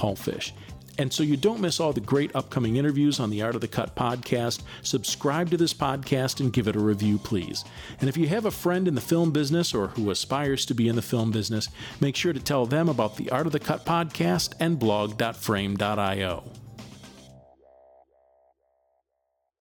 [0.99, 3.69] And so you don't miss all the great upcoming interviews on the Art of the
[3.69, 7.65] Cut podcast, subscribe to this podcast and give it a review, please.
[8.01, 10.89] And if you have a friend in the film business or who aspires to be
[10.89, 11.69] in the film business,
[12.01, 16.62] make sure to tell them about the Art of the Cut podcast and blog.frame.io.